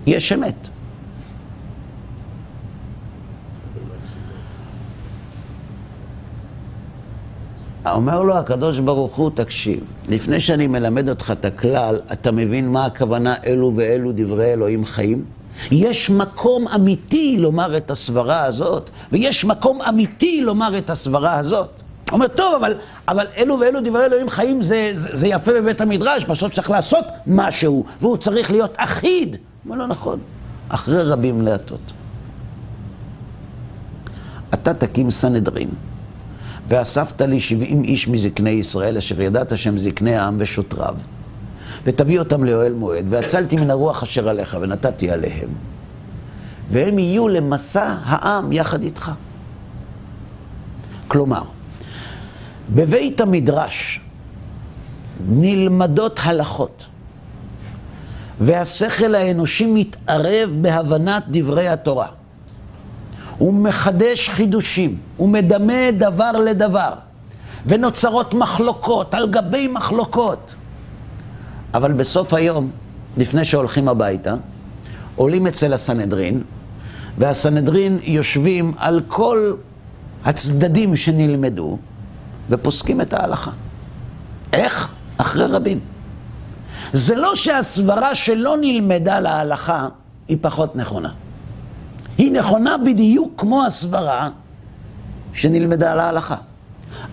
יש 0.08 0.32
אמת. 0.32 0.70
אומר 7.86 8.24
לו 8.24 8.38
הקדוש 8.38 8.80
ברוך 8.80 9.16
הוא, 9.16 9.32
תקשיב, 9.34 9.80
לפני 10.10 10.40
שאני 10.40 10.68
מלמד 10.68 11.10
אותך 11.10 11.32
את 11.40 11.46
הכלל, 11.46 11.98
אתה 12.14 12.32
מבין 12.32 12.72
מה 12.72 12.86
הכוונה 12.86 13.36
אלו 13.46 13.72
ואלו 13.76 14.12
דברי 14.16 14.54
אלוהים 14.54 14.86
חיים? 14.86 15.26
יש 15.72 16.10
מקום 16.10 16.68
אמיתי 16.68 17.38
לומר 17.40 17.78
את 17.78 17.92
הסברה 17.92 18.46
הזאת, 18.46 18.90
ויש 19.12 19.46
מקום 19.46 19.82
אמיתי 19.82 20.42
לומר 20.42 20.78
את 20.78 20.90
הסברה 20.90 21.40
הזאת. 21.40 21.82
אומר, 22.12 22.28
טוב, 22.28 22.54
אבל, 22.56 22.78
אבל 23.08 23.28
אלו 23.38 23.60
ואלו 23.60 23.80
דברי 23.84 24.06
אלוהים 24.06 24.30
חיים 24.30 24.64
זה, 24.64 24.92
זה, 24.94 25.10
זה 25.14 25.28
יפה 25.28 25.52
בבית 25.54 25.82
המדרש, 25.82 26.26
בסוף 26.26 26.54
צריך 26.54 26.70
לעשות 26.70 27.06
משהו, 27.28 27.86
והוא 28.02 28.18
צריך 28.18 28.52
להיות 28.52 28.74
אחיד. 28.78 29.38
אומר, 29.66 29.76
לא 29.76 29.88
נכון, 29.88 30.20
אחרי 30.70 31.04
רבים 31.04 31.42
להטות. 31.42 31.94
אתה 34.54 34.74
תקים 34.74 35.12
סנהדרין. 35.12 35.70
ואספת 36.68 37.22
לי 37.22 37.40
שבעים 37.40 37.84
איש 37.84 38.08
מזקני 38.08 38.50
ישראל, 38.50 38.98
אשר 38.98 39.22
ידעת 39.22 39.58
שהם 39.58 39.78
זקני 39.78 40.16
העם 40.16 40.36
ושוטריו, 40.40 40.96
ותביא 41.84 42.20
אותם 42.20 42.44
לאוהל 42.44 42.74
מועד, 42.74 43.06
והצלתי 43.10 43.56
מן 43.56 43.70
הרוח 43.72 44.04
אשר 44.04 44.30
עליך, 44.30 44.58
ונתתי 44.62 45.12
עליהם, 45.12 45.50
והם 46.72 47.00
יהיו 47.00 47.28
למסע 47.28 47.96
העם 48.04 48.52
יחד 48.52 48.84
איתך. 48.84 49.12
כלומר, 51.08 51.44
בבית 52.76 53.22
המדרש 53.22 54.02
נלמדות 55.28 56.20
הלכות, 56.24 56.86
והשכל 58.40 59.16
האנושי 59.16 59.66
מתערב 59.66 60.58
בהבנת 60.62 61.24
דברי 61.28 61.68
התורה. 61.68 62.08
הוא 63.38 63.54
מחדש 63.54 64.30
חידושים, 64.30 64.98
הוא 65.18 65.30
מדמה 65.30 65.92
דבר 65.98 66.32
לדבר, 66.32 66.94
ונוצרות 67.66 68.34
מחלוקות 68.34 69.14
על 69.14 69.32
גבי 69.32 69.68
מחלוקות. 69.68 70.56
אבל 71.74 71.94
בסוף 71.94 72.34
היום, 72.34 72.72
לפני 73.18 73.46
שהולכים 73.46 73.88
הביתה, 73.88 74.36
עולים 75.16 75.48
אצל 75.48 75.74
הסנהדרין, 75.74 76.42
והסנהדרין 77.18 78.00
יושבים 78.04 78.74
על 78.78 79.02
כל 79.08 79.54
הצדדים 80.26 80.96
שנלמדו, 80.96 81.78
ופוסקים 82.50 83.02
את 83.02 83.14
ההלכה. 83.14 83.52
איך? 84.54 84.92
אחרי 85.18 85.46
רבים. 85.46 85.95
זה 86.96 87.16
לא 87.16 87.36
שהסברה 87.36 88.16
שלא 88.16 88.56
נלמדה 88.62 89.20
להלכה 89.20 89.88
היא 90.28 90.38
פחות 90.42 90.76
נכונה. 90.76 91.10
היא 92.18 92.32
נכונה 92.32 92.78
בדיוק 92.78 93.34
כמו 93.38 93.66
הסברה 93.66 94.30
שנלמדה 95.34 95.92
על 95.92 96.00
ההלכה. 96.00 96.36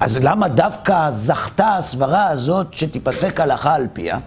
אז 0.00 0.18
למה 0.22 0.48
דווקא 0.48 1.10
זכתה 1.10 1.76
הסברה 1.76 2.28
הזאת 2.28 2.74
שתיפסק 2.74 3.40
הלכה 3.40 3.74
על 3.74 3.86
פיה? 3.92 4.18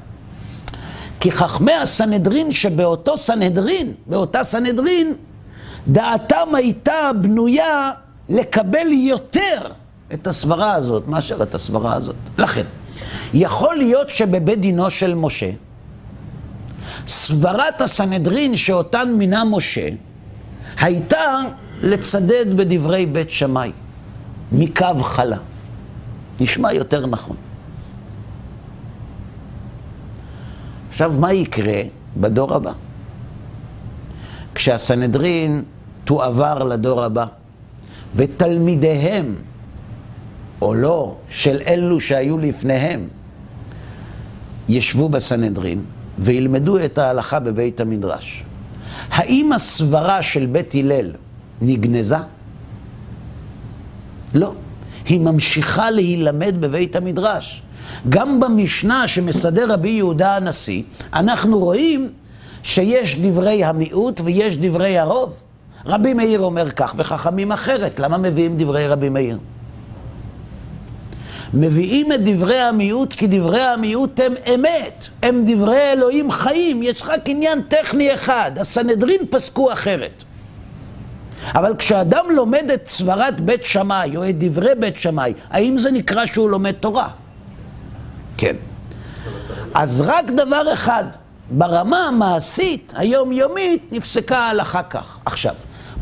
כי 1.19 1.31
חכמי 1.31 1.73
הסנהדרין 1.73 2.51
שבאותו 2.51 3.17
סנהדרין, 3.17 3.93
באותה 4.07 4.43
סנהדרין, 4.43 5.13
דעתם 5.87 6.55
הייתה 6.55 7.11
בנויה 7.21 7.91
לקבל 8.29 8.87
יותר 8.91 9.71
את 10.13 10.27
הסברה 10.27 10.73
הזאת 10.73 11.07
מאשר 11.07 11.43
את 11.43 11.55
הסברה 11.55 11.93
הזאת. 11.93 12.15
לכן, 12.37 12.63
יכול 13.35 13.75
להיות 13.75 14.09
שבבית 14.09 14.59
דינו 14.59 14.89
של 14.89 15.15
משה, 15.15 15.51
סברת 17.07 17.81
הסנהדרין 17.81 18.57
שאותן 18.57 19.13
מינה 19.17 19.43
משה, 19.43 19.87
הייתה 20.79 21.41
לצדד 21.81 22.57
בדברי 22.57 23.05
בית 23.05 23.29
שמאי, 23.29 23.71
מקו 24.51 25.03
חלה. 25.03 25.37
נשמע 26.39 26.73
יותר 26.73 27.05
נכון. 27.05 27.35
עכשיו, 30.89 31.13
מה 31.19 31.33
יקרה 31.33 31.81
בדור 32.17 32.53
הבא? 32.53 32.71
כשהסנהדרין 34.55 35.63
תועבר 36.03 36.63
לדור 36.63 37.03
הבא, 37.03 37.25
ותלמידיהם, 38.15 39.35
או 40.61 40.73
לא, 40.73 41.15
של 41.29 41.61
אלו 41.67 41.99
שהיו 41.99 42.37
לפניהם, 42.37 43.07
ישבו 44.69 45.09
בסנהדרין 45.09 45.81
וילמדו 46.19 46.85
את 46.85 46.97
ההלכה 46.97 47.39
בבית 47.39 47.79
המדרש. 47.79 48.43
האם 49.09 49.53
הסברה 49.53 50.21
של 50.21 50.45
בית 50.45 50.75
הלל 50.75 51.11
נגנזה? 51.61 52.15
לא. 54.33 54.53
היא 55.05 55.19
ממשיכה 55.19 55.91
להילמד 55.91 56.55
בבית 56.59 56.95
המדרש. 56.95 57.61
גם 58.09 58.39
במשנה 58.39 59.07
שמסדר 59.07 59.73
רבי 59.73 59.89
יהודה 59.89 60.35
הנשיא, 60.35 60.83
אנחנו 61.13 61.59
רואים 61.59 62.09
שיש 62.63 63.19
דברי 63.19 63.63
המיעוט 63.63 64.21
ויש 64.23 64.57
דברי 64.57 64.97
הרוב. 64.97 65.33
רבי 65.85 66.13
מאיר 66.13 66.39
אומר 66.39 66.71
כך 66.71 66.93
וחכמים 66.97 67.51
אחרת, 67.51 67.99
למה 67.99 68.17
מביאים 68.17 68.57
דברי 68.57 68.87
רבי 68.87 69.09
מאיר? 69.09 69.37
מביאים 71.53 72.11
את 72.11 72.19
דברי 72.23 72.59
המיעוט 72.59 73.13
כי 73.13 73.27
דברי 73.27 73.61
המיעוט 73.61 74.19
הם 74.19 74.33
אמת, 74.53 75.07
הם 75.23 75.43
דברי 75.47 75.91
אלוהים 75.91 76.31
חיים, 76.31 76.83
יש 76.83 77.03
רק 77.05 77.21
עניין 77.25 77.61
טכני 77.61 78.13
אחד, 78.13 78.51
הסנהדרין 78.59 79.21
פסקו 79.29 79.73
אחרת. 79.73 80.23
אבל 81.55 81.75
כשאדם 81.77 82.25
לומד 82.31 82.71
את 82.73 82.87
סברת 82.87 83.41
בית 83.41 83.63
שמאי 83.63 84.17
או 84.17 84.29
את 84.29 84.35
דברי 84.37 84.75
בית 84.79 84.99
שמאי, 84.99 85.33
האם 85.49 85.77
זה 85.77 85.91
נקרא 85.91 86.25
שהוא 86.25 86.49
לומד 86.49 86.71
תורה? 86.71 87.09
כן. 88.37 88.55
אז 89.73 90.03
רק 90.07 90.25
דבר 90.25 90.73
אחד, 90.73 91.03
ברמה 91.51 92.07
המעשית, 92.07 92.93
היומיומית, 92.95 93.91
נפסקה 93.91 94.37
ההלכה 94.37 94.83
כך. 94.83 95.17
עכשיו, 95.25 95.53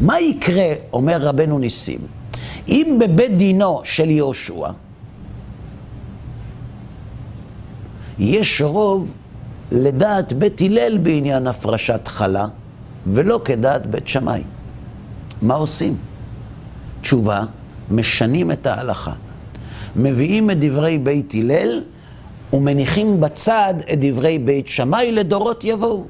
מה 0.02 0.20
יקרה, 0.20 0.74
אומר 0.94 1.18
רבנו 1.22 1.60
ניסים, 1.60 2.00
אם 2.68 2.98
בבית 3.00 3.38
דינו 3.38 3.82
של 3.84 4.10
יהושע 4.10 4.68
יש 8.20 8.62
רוב 8.62 9.18
לדעת 9.72 10.34
בית 10.34 10.62
הלל 10.62 10.98
בעניין 10.98 11.48
הפרשת 11.48 12.08
חלה, 12.08 12.46
ולא 13.08 13.42
כדעת 13.46 13.86
בית 13.88 14.08
שמאי. 14.08 14.42
מה 15.42 15.54
עושים? 15.54 15.98
תשובה, 17.02 17.42
משנים 17.92 18.52
את 18.52 18.68
ההלכה. 18.68 19.14
מביאים 19.96 20.52
את 20.52 20.60
דברי 20.60 20.98
בית 20.98 21.34
הלל 21.34 21.82
ומניחים 22.54 23.22
בצד 23.22 23.74
את 23.94 23.98
דברי 24.00 24.40
בית 24.40 24.68
שמאי 24.68 25.12
לדורות 25.12 25.64
יבואו. 25.64 26.06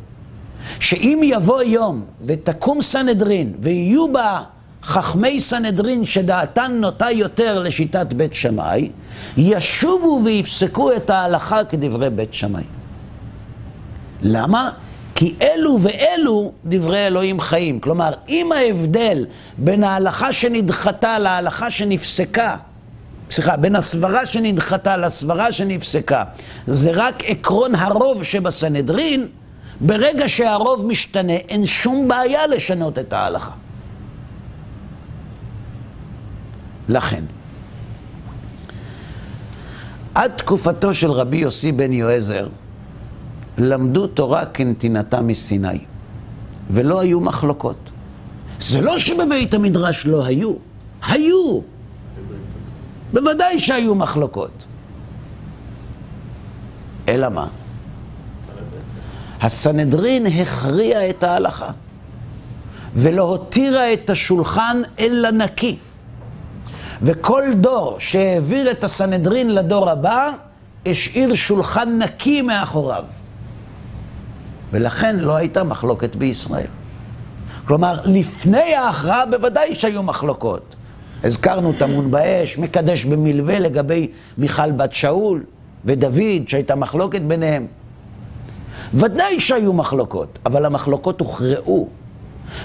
שאם 0.79 1.19
יבוא 1.23 1.61
יום 1.61 2.05
ותקום 2.25 2.81
סנהדרין 2.81 3.53
ויהיו 3.59 4.13
בה 4.13 4.41
חכמי 4.83 5.39
סנהדרין 5.39 6.05
שדעתן 6.05 6.71
נוטה 6.79 7.11
יותר 7.11 7.59
לשיטת 7.59 8.13
בית 8.13 8.33
שמאי, 8.33 8.91
ישובו 9.37 10.21
ויפסקו 10.25 10.95
את 10.95 11.09
ההלכה 11.09 11.63
כדברי 11.63 12.09
בית 12.09 12.33
שמאי. 12.33 12.63
למה? 14.21 14.69
כי 15.15 15.35
אלו 15.41 15.77
ואלו 15.79 16.51
דברי 16.65 17.07
אלוהים 17.07 17.41
חיים. 17.41 17.79
כלומר, 17.79 18.11
אם 18.29 18.51
ההבדל 18.51 19.25
בין 19.57 19.83
ההלכה 19.83 20.33
שנדחתה 20.33 21.19
להלכה 21.19 21.71
שנפסקה, 21.71 22.55
סליחה, 23.31 23.57
בין 23.57 23.75
הסברה 23.75 24.25
שנדחתה 24.25 24.97
לסברה 24.97 25.51
שנפסקה, 25.51 26.23
זה 26.67 26.91
רק 26.93 27.23
עקרון 27.25 27.75
הרוב 27.75 28.23
שבסנהדרין, 28.23 29.27
ברגע 29.81 30.29
שהרוב 30.29 30.85
משתנה, 30.85 31.33
אין 31.33 31.65
שום 31.65 32.07
בעיה 32.07 32.47
לשנות 32.47 32.99
את 32.99 33.13
ההלכה. 33.13 33.51
לכן, 36.89 37.23
עד 40.15 40.31
תקופתו 40.31 40.93
של 40.93 41.11
רבי 41.11 41.37
יוסי 41.37 41.71
בן 41.71 41.93
יועזר, 41.93 42.47
למדו 43.57 44.07
תורה 44.07 44.45
כנתינתה 44.45 45.21
מסיני, 45.21 45.79
ולא 46.69 46.99
היו 46.99 47.19
מחלוקות. 47.19 47.91
זה 48.59 48.81
לא 48.81 48.99
שבבית 48.99 49.53
המדרש 49.53 50.05
לא 50.05 50.25
היו, 50.25 50.53
היו. 51.07 51.59
בוודאי 53.13 53.59
שהיו 53.59 53.95
מחלוקות. 53.95 54.65
אלא 57.07 57.29
מה? 57.29 57.47
הסנהדרין 59.41 60.25
הכריע 60.25 61.09
את 61.09 61.23
ההלכה, 61.23 61.69
ולא 62.95 63.21
הותירה 63.21 63.93
את 63.93 64.09
השולחן 64.09 64.81
אלא 64.99 65.31
נקי. 65.31 65.77
וכל 67.01 67.43
דור 67.55 67.95
שהעביר 67.99 68.71
את 68.71 68.83
הסנהדרין 68.83 69.55
לדור 69.55 69.89
הבא, 69.89 70.29
השאיר 70.85 71.33
שולחן 71.33 71.99
נקי 72.01 72.41
מאחוריו. 72.41 73.03
ולכן 74.71 75.19
לא 75.19 75.35
הייתה 75.35 75.63
מחלוקת 75.63 76.15
בישראל. 76.15 76.67
כלומר, 77.65 77.99
לפני 78.05 78.75
ההכרעה 78.75 79.25
בוודאי 79.25 79.75
שהיו 79.75 80.03
מחלוקות. 80.03 80.75
הזכרנו 81.23 81.73
טמון 81.73 82.11
באש, 82.11 82.57
מקדש 82.57 83.05
במלווה 83.05 83.59
לגבי 83.59 84.07
מיכל 84.37 84.71
בת 84.71 84.91
שאול 84.91 85.43
ודוד, 85.85 86.47
שהייתה 86.47 86.75
מחלוקת 86.75 87.21
ביניהם. 87.21 87.67
ודאי 88.93 89.39
שהיו 89.39 89.73
מחלוקות, 89.73 90.39
אבל 90.45 90.65
המחלוקות 90.65 91.19
הוכרעו. 91.19 91.89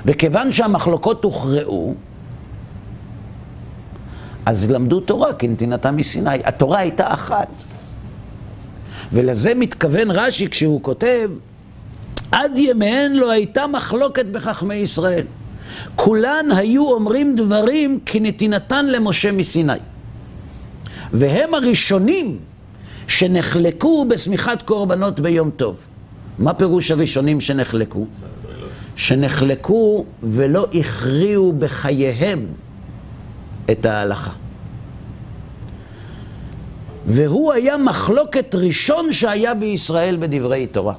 וכיוון 0.04 0.52
שהמחלוקות 0.52 1.24
הוכרעו, 1.24 1.94
אז 4.48 4.70
למדו 4.70 5.00
תורה 5.00 5.32
כנתינתה 5.32 5.90
מסיני. 5.90 6.30
התורה 6.44 6.78
הייתה 6.78 7.04
אחת. 7.14 7.48
ולזה 9.12 9.54
מתכוון 9.54 10.10
רש"י 10.10 10.48
כשהוא 10.48 10.82
כותב, 10.82 11.30
עד 12.32 12.58
ימיהן 12.58 13.12
לא 13.12 13.30
הייתה 13.30 13.66
מחלוקת 13.66 14.26
בחכמי 14.26 14.74
ישראל. 14.74 15.24
כולן 15.96 16.46
היו 16.56 16.90
אומרים 16.90 17.36
דברים 17.36 17.98
כנתינתן 18.06 18.86
למשה 18.86 19.32
מסיני. 19.32 19.72
והם 21.12 21.54
הראשונים 21.54 22.38
שנחלקו 23.06 24.04
בשמיכת 24.08 24.62
קורבנות 24.62 25.20
ביום 25.20 25.50
טוב. 25.50 25.76
מה 26.38 26.54
פירוש 26.54 26.90
הראשונים 26.90 27.40
שנחלקו? 27.40 28.06
שנחלקו 28.96 30.04
ולא 30.22 30.66
הכריעו 30.74 31.52
בחייהם 31.58 32.46
את 33.70 33.86
ההלכה. 33.86 34.32
והוא 37.06 37.52
היה 37.52 37.76
מחלוקת 37.76 38.54
ראשון 38.54 39.12
שהיה 39.12 39.54
בישראל 39.54 40.16
בדברי 40.20 40.66
תורה. 40.66 40.94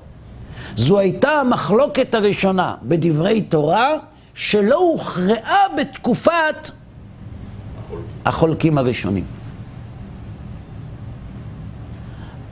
זו 0.76 1.00
הייתה 1.00 1.30
המחלוקת 1.30 2.16
הראשונה 2.16 2.76
בדברי 2.84 3.42
תורה 3.42 3.92
שלא 4.34 4.80
הוכרעה 4.80 5.62
בתקופת 5.78 6.72
החולקים 8.26 8.78
הראשונים. 8.78 9.26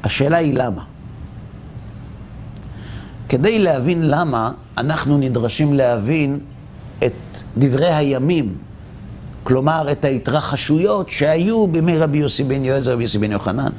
השאלה 0.04 0.38
היא 0.38 0.54
למה. 0.54 0.84
כדי 3.30 3.60
להבין 3.60 4.10
למה, 4.10 4.52
אנחנו 4.78 5.18
נדרשים 5.18 5.74
להבין 5.74 6.40
את 7.04 7.14
דברי 7.58 7.94
הימים 7.94 8.58
כלומר 9.48 9.92
את 9.92 10.06
ההתרחשויות 10.06 11.10
שהיו 11.10 11.68
בימי 11.68 11.98
רבי 11.98 12.18
יוסי 12.18 12.44
בן 12.44 12.66
יועזר 12.66 12.94
רבי 12.94 13.04
יוסי 13.04 13.18
בן 13.18 13.32
יוחנן, 13.32 13.72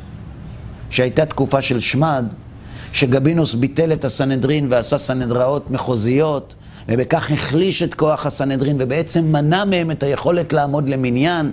שהייתה 0.91 1.27
תקופה 1.27 1.63
של 1.63 1.81
שמד, 1.81 2.25
שגבינוס 2.93 3.55
ביטל 3.55 3.93
את 3.93 4.05
הסנהדרין 4.05 4.67
ועשה 4.71 4.99
סנהדראות 4.99 5.71
מחוזיות, 5.71 6.55
ובכך 6.89 7.31
החליש 7.31 7.83
את 7.83 7.95
כוח 7.95 8.27
הסנהדרין 8.27 8.77
ובעצם 8.81 9.33
מנע 9.33 9.65
מהם 9.65 9.91
את 9.91 10.03
היכולת 10.03 10.53
לעמוד 10.53 10.89
למניין. 10.89 11.53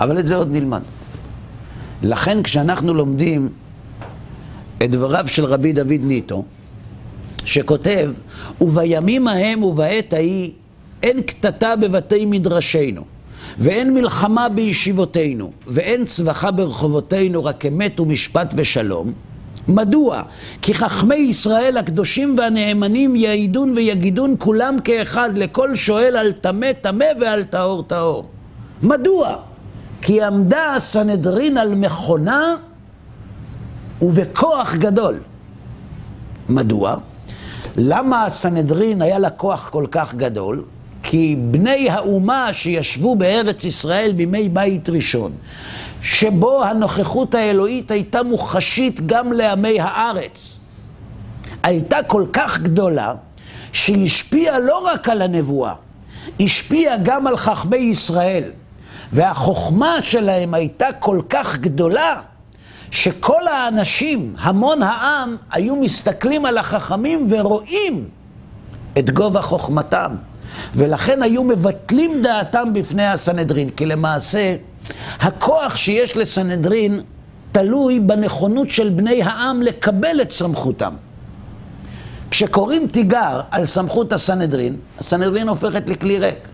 אבל 0.00 0.18
את 0.18 0.26
זה 0.26 0.36
עוד 0.36 0.52
נלמד. 0.52 0.82
לכן 2.02 2.42
כשאנחנו 2.42 2.94
לומדים 2.94 3.48
את 4.82 4.90
דבריו 4.90 5.28
של 5.28 5.44
רבי 5.44 5.72
דוד 5.72 6.00
ניטו, 6.00 6.44
שכותב, 7.44 8.12
ובימים 8.60 9.28
ההם 9.28 9.62
ובעת 9.62 10.12
ההיא 10.12 10.52
אין 11.02 11.22
קטטה 11.22 11.76
בבתי 11.76 12.24
מדרשינו, 12.24 13.04
ואין 13.58 13.94
מלחמה 13.94 14.48
בישיבותינו, 14.48 15.52
ואין 15.66 16.04
צווחה 16.04 16.50
ברחובותינו, 16.50 17.44
רק 17.44 17.66
אמת 17.66 18.00
ומשפט 18.00 18.54
ושלום. 18.56 19.12
מדוע? 19.68 20.22
כי 20.62 20.74
חכמי 20.74 21.14
ישראל 21.14 21.76
הקדושים 21.76 22.34
והנאמנים 22.38 23.16
יעידון 23.16 23.70
ויגידון 23.76 24.34
כולם 24.38 24.76
כאחד 24.84 25.38
לכל 25.38 25.76
שואל 25.76 26.16
על 26.16 26.32
טמא 26.32 26.72
טמא 26.72 27.06
ועל 27.20 27.44
טהור 27.44 27.82
טהור. 27.82 28.28
מדוע? 28.82 29.36
כי 30.02 30.22
עמדה 30.22 30.74
הסנהדרין 30.74 31.58
על 31.58 31.74
מכונה 31.74 32.54
ובכוח 34.02 34.74
גדול. 34.74 35.18
מדוע? 36.48 36.96
למה 37.76 38.24
הסנהדרין 38.24 39.02
היה 39.02 39.18
לה 39.18 39.30
כוח 39.30 39.68
כל 39.68 39.86
כך 39.90 40.14
גדול? 40.14 40.64
כי 41.02 41.36
בני 41.50 41.90
האומה 41.90 42.48
שישבו 42.52 43.16
בארץ 43.16 43.64
ישראל 43.64 44.12
בימי 44.16 44.48
בית 44.48 44.88
ראשון, 44.88 45.32
שבו 46.02 46.64
הנוכחות 46.64 47.34
האלוהית 47.34 47.90
הייתה 47.90 48.22
מוחשית 48.22 49.06
גם 49.06 49.32
לעמי 49.32 49.80
הארץ, 49.80 50.58
הייתה 51.62 52.02
כל 52.02 52.24
כך 52.32 52.60
גדולה, 52.60 53.14
שהשפיעה 53.72 54.58
לא 54.58 54.78
רק 54.78 55.08
על 55.08 55.22
הנבואה, 55.22 55.74
השפיעה 56.40 56.96
גם 57.02 57.26
על 57.26 57.36
חכמי 57.36 57.76
ישראל. 57.76 58.44
והחוכמה 59.12 59.94
שלהם 60.02 60.54
הייתה 60.54 60.86
כל 60.98 61.20
כך 61.28 61.58
גדולה, 61.58 62.20
שכל 62.94 63.48
האנשים, 63.48 64.34
המון 64.38 64.82
העם, 64.82 65.36
היו 65.50 65.76
מסתכלים 65.76 66.46
על 66.46 66.58
החכמים 66.58 67.26
ורואים 67.30 68.08
את 68.98 69.10
גובה 69.10 69.42
חוכמתם. 69.42 70.14
ולכן 70.74 71.22
היו 71.22 71.44
מבטלים 71.44 72.22
דעתם 72.22 72.72
בפני 72.72 73.06
הסנהדרין, 73.06 73.70
כי 73.70 73.86
למעשה 73.86 74.56
הכוח 75.20 75.76
שיש 75.76 76.16
לסנהדרין 76.16 77.00
תלוי 77.52 78.00
בנכונות 78.00 78.70
של 78.70 78.88
בני 78.88 79.22
העם 79.22 79.62
לקבל 79.62 80.20
את 80.22 80.32
סמכותם. 80.32 80.94
כשקוראים 82.30 82.86
תיגר 82.86 83.40
על 83.50 83.66
סמכות 83.66 84.12
הסנהדרין, 84.12 84.76
הסנהדרין 84.98 85.48
הופכת 85.48 85.82
לכלי 85.86 86.18
ריק, 86.18 86.48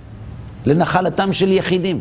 לנחלתם 0.67 1.33
של 1.33 1.53
יחידים, 1.53 2.01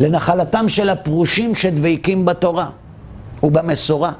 לנחלתם 0.00 0.68
של 0.68 0.88
הפרושים 0.88 1.54
שדבקים 1.54 2.24
בתורה 2.24 2.70
ובמסורה. 3.42 4.12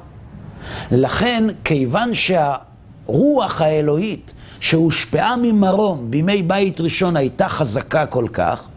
לכן, 0.91 1.43
כיוון 1.63 2.11
שהרוח 2.13 3.61
האלוהית 3.61 4.33
שהושפעה 4.59 5.35
ממרום 5.41 6.11
בימי 6.11 6.41
בית 6.41 6.81
ראשון 6.81 7.17
הייתה 7.17 7.47
חזקה 7.47 8.05
כל 8.05 8.25
כך, 8.33 8.67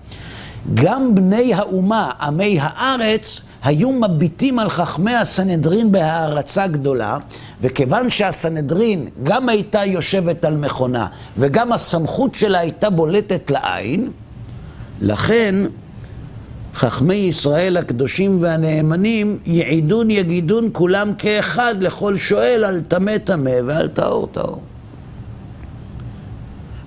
גם 0.74 1.14
בני 1.14 1.54
האומה, 1.54 2.10
עמי 2.20 2.58
הארץ, 2.60 3.40
היו 3.62 3.92
מביטים 3.92 4.58
על 4.58 4.70
חכמי 4.70 5.14
הסנהדרין 5.14 5.92
בהערצה 5.92 6.66
גדולה, 6.66 7.18
וכיוון 7.60 8.10
שהסנהדרין 8.10 9.08
גם 9.22 9.48
הייתה 9.48 9.84
יושבת 9.84 10.44
על 10.44 10.56
מכונה, 10.56 11.06
וגם 11.38 11.72
הסמכות 11.72 12.34
שלה 12.34 12.58
הייתה 12.58 12.90
בולטת 12.90 13.50
לעין, 13.50 14.10
לכן 15.00 15.54
חכמי 16.74 17.14
ישראל 17.14 17.76
הקדושים 17.76 18.38
והנאמנים 18.42 19.38
יעידון 19.46 20.10
יגידון 20.10 20.68
כולם 20.72 21.14
כאחד 21.18 21.74
לכל 21.80 22.16
שואל 22.16 22.64
על 22.64 22.80
טמא 22.88 23.18
טמא 23.18 23.54
ועל 23.66 23.88
טהור 23.88 24.28
טהור. 24.32 24.62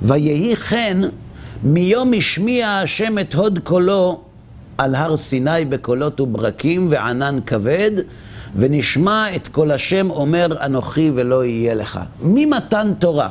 ויהי 0.01 0.55
כן 0.55 0.97
מיום 1.63 2.11
השמיע 2.17 2.69
השם 2.69 3.19
את 3.19 3.35
הוד 3.35 3.59
קולו 3.63 4.21
על 4.77 4.95
הר 4.95 5.17
סיני 5.17 5.65
בקולות 5.65 6.21
וברקים 6.21 6.87
וענן 6.89 7.39
כבד, 7.45 7.91
ונשמע 8.55 9.35
את 9.35 9.47
קול 9.47 9.71
השם 9.71 10.09
אומר 10.09 10.65
אנוכי 10.65 11.11
ולא 11.15 11.45
יהיה 11.45 11.75
לך. 11.75 11.99
ממתן 12.21 12.91
תורה 12.99 13.29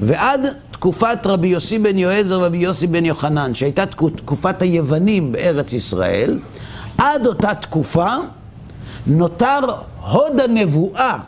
ועד 0.00 0.40
תקופת 0.78 1.18
רבי 1.26 1.48
יוסי 1.48 1.78
בן 1.78 1.98
יועזר 1.98 2.40
ורבי 2.40 2.58
יוסי 2.58 2.86
בן 2.86 3.04
יוחנן, 3.04 3.54
שהייתה 3.54 3.86
תקופת 4.16 4.62
היוונים 4.62 5.32
בארץ 5.32 5.72
ישראל, 5.72 6.38
עד 6.98 7.26
אותה 7.26 7.54
תקופה 7.54 8.14
נותר 9.06 9.58
הוד 10.10 10.40
הנבואה 10.40 11.18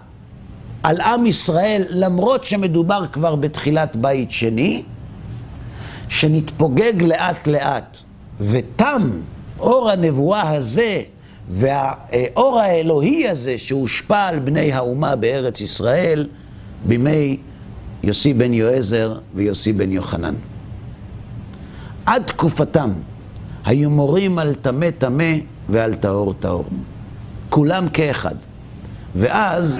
על 0.82 1.00
עם 1.00 1.26
ישראל, 1.26 1.84
למרות 1.88 2.44
שמדובר 2.44 3.06
כבר 3.12 3.36
בתחילת 3.36 3.96
בית 3.96 4.30
שני, 4.30 4.82
שנתפוגג 6.08 7.02
לאט 7.02 7.46
לאט, 7.46 7.98
ותם 8.40 9.10
אור 9.58 9.90
הנבואה 9.90 10.50
הזה 10.50 11.02
והאור 11.48 12.60
האלוהי 12.60 13.28
הזה 13.28 13.58
שהושפע 13.58 14.22
על 14.22 14.38
בני 14.38 14.72
האומה 14.72 15.16
בארץ 15.16 15.60
ישראל 15.60 16.26
בימי 16.84 17.36
יוסי 18.02 18.34
בן 18.34 18.54
יועזר 18.54 19.18
ויוסי 19.34 19.72
בן 19.72 19.92
יוחנן. 19.92 20.34
עד 22.06 22.22
תקופתם 22.22 22.90
היו 23.64 23.90
מורים 23.90 24.38
על 24.38 24.54
טמא 24.54 24.90
טמא 24.98 25.32
ועל 25.68 25.94
טהור 25.94 26.34
טהור. 26.34 26.64
כולם 27.48 27.88
כאחד. 27.88 28.34
ואז 29.14 29.78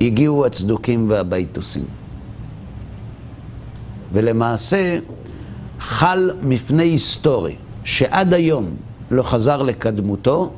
הגיעו 0.00 0.46
הצדוקים 0.46 1.10
והבייתוסים. 1.10 1.84
ולמעשה 4.12 4.98
חל 5.80 6.30
מפנה 6.42 6.82
היסטורי 6.82 7.56
שעד 7.84 8.34
היום 8.34 8.74
לא 9.10 9.22
חזר 9.22 9.62
לקדמותו 9.62 10.52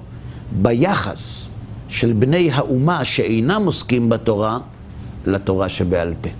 ביחס 0.62 1.48
של 1.88 2.12
בני 2.12 2.50
האומה 2.52 3.04
שאינם 3.04 3.62
עוסקים 3.64 4.08
בתורה 4.08 4.58
לתורה 5.26 5.68
שבעל 5.68 6.14
פה. 6.20 6.30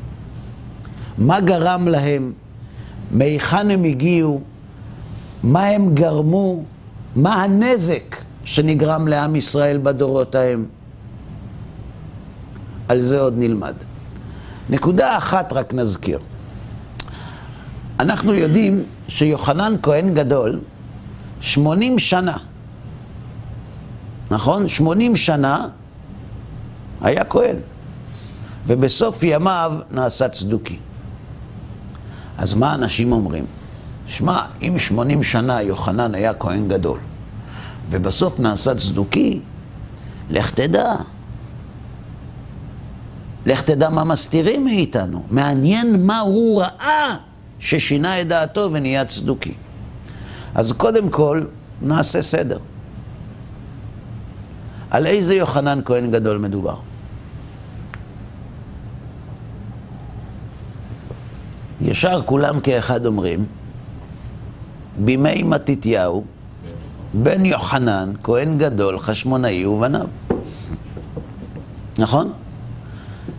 מה 1.19 1.41
גרם 1.41 1.89
להם? 1.89 2.33
מהיכן 3.11 3.71
הם 3.71 3.85
הגיעו? 3.85 4.41
מה 5.43 5.67
הם 5.67 5.95
גרמו? 5.95 6.63
מה 7.17 7.43
הנזק 7.43 8.17
שנגרם 8.45 9.09
לעם 9.09 9.37
ישראל 9.37 9.79
בדורות 9.83 10.35
ההם? 10.35 10.65
על 12.89 13.01
זה 13.01 13.21
עוד 13.21 13.35
נלמד. 13.37 13.75
נקודה 14.71 15.19
אחת 15.19 15.53
רק 15.53 15.75
נזכיר. 15.75 16.19
אנחנו 18.01 18.35
יודעים 18.35 18.83
שיוחנן 19.09 19.75
כהן 19.83 20.15
גדול, 20.15 20.61
80 21.41 21.99
שנה, 21.99 22.37
נכון? 24.31 24.69
80 24.69 25.17
שנה 25.17 25.69
היה 27.01 27.25
כהן, 27.25 27.57
ובסוף 28.67 29.23
ימיו 29.23 29.73
נעשה 29.91 30.29
צדוקי. 30.29 30.79
אז 32.39 32.55
מה 32.55 32.75
אנשים 32.75 33.13
אומרים? 33.13 33.45
שמע, 34.07 34.43
אם 34.63 34.79
80 34.79 35.23
שנה 35.23 35.63
יוחנן 35.63 36.15
היה 36.15 36.35
כהן 36.35 36.69
גדול, 36.69 36.99
ובסוף 37.91 38.41
נעשה 38.41 38.75
צדוקי, 38.75 39.41
לך 40.31 40.51
תדע. 40.51 40.95
לך 43.47 43.63
תדע 43.63 43.89
מה 43.89 44.05
מסתירים 44.05 44.65
מאיתנו. 44.65 45.23
מעניין 45.31 46.07
מה 46.07 46.19
הוא 46.19 46.63
ראה 46.63 47.17
ששינה 47.59 48.21
את 48.21 48.29
דעתו 48.29 48.69
ונהיה 48.73 49.05
צדוקי. 49.05 49.55
אז 50.55 50.73
קודם 50.73 51.09
כל, 51.09 51.45
נעשה 51.83 52.23
סדר. 52.23 52.59
על 54.91 55.07
איזה 55.07 55.35
יוחנן 55.35 55.81
כהן 55.85 56.11
גדול 56.11 56.39
מדובר? 56.39 56.77
ישר 61.81 62.23
כולם 62.25 62.61
כאחד 62.61 63.07
אומרים, 63.07 63.45
בימי 64.99 65.43
מתתיהו, 65.43 66.25
בן 67.15 67.45
יוחנן, 67.45 68.13
כהן 68.23 68.59
גדול, 68.59 68.99
חשמונאי 68.99 69.67
ובניו. 69.67 70.07
נכון? 71.99 72.33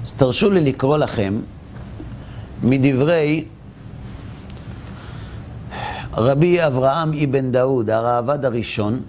אז 0.05 0.11
תרשו 0.11 0.49
לי 0.49 0.61
לקרוא 0.61 0.97
לכם 0.97 1.39
מדברי 2.63 3.45
רבי 6.13 6.65
אברהם 6.65 7.11
אבן 7.23 7.51
דאוד, 7.51 7.89
הראב"ד 7.89 8.45
הראשון, 8.45 8.99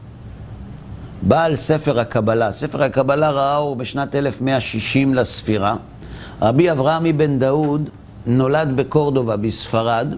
בעל 1.23 1.57
ספר 1.57 2.01
הקבלה. 2.01 2.53
ספר 2.53 2.83
הקבלה 2.83 3.31
ראה 3.31 3.57
אור 3.57 3.77
בשנת 3.77 4.15
1160 4.15 5.15
לספירה. 5.15 5.77
רבי 6.43 6.71
אברהם 6.71 7.07
אבן 7.07 7.39
דאוד 7.39 7.91
נולד 8.27 8.77
בקורדובה 8.77 9.37
בספרד, 9.37 10.15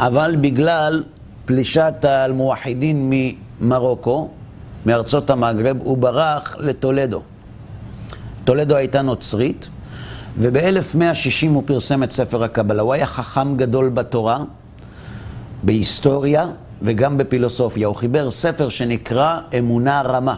אבל 0.00 0.36
בגלל 0.40 1.02
פלישת 1.44 1.94
האלמואחידין 2.04 3.10
ממרוקו, 3.10 4.30
מארצות 4.86 5.30
המגרב, 5.30 5.76
הוא 5.80 5.98
ברח 5.98 6.56
לטולדו. 6.58 7.22
טולדו 8.44 8.76
הייתה 8.76 9.02
נוצרית, 9.02 9.68
וב-1160 10.38 11.48
הוא 11.48 11.62
פרסם 11.66 12.02
את 12.02 12.12
ספר 12.12 12.44
הקבלה. 12.44 12.82
הוא 12.82 12.92
היה 12.92 13.06
חכם 13.06 13.56
גדול 13.56 13.88
בתורה, 13.88 14.38
בהיסטוריה 15.62 16.46
וגם 16.82 17.18
בפילוסופיה. 17.18 17.86
הוא 17.86 17.96
חיבר 17.96 18.30
ספר 18.30 18.68
שנקרא 18.68 19.38
אמונה 19.58 20.02
רמה, 20.02 20.36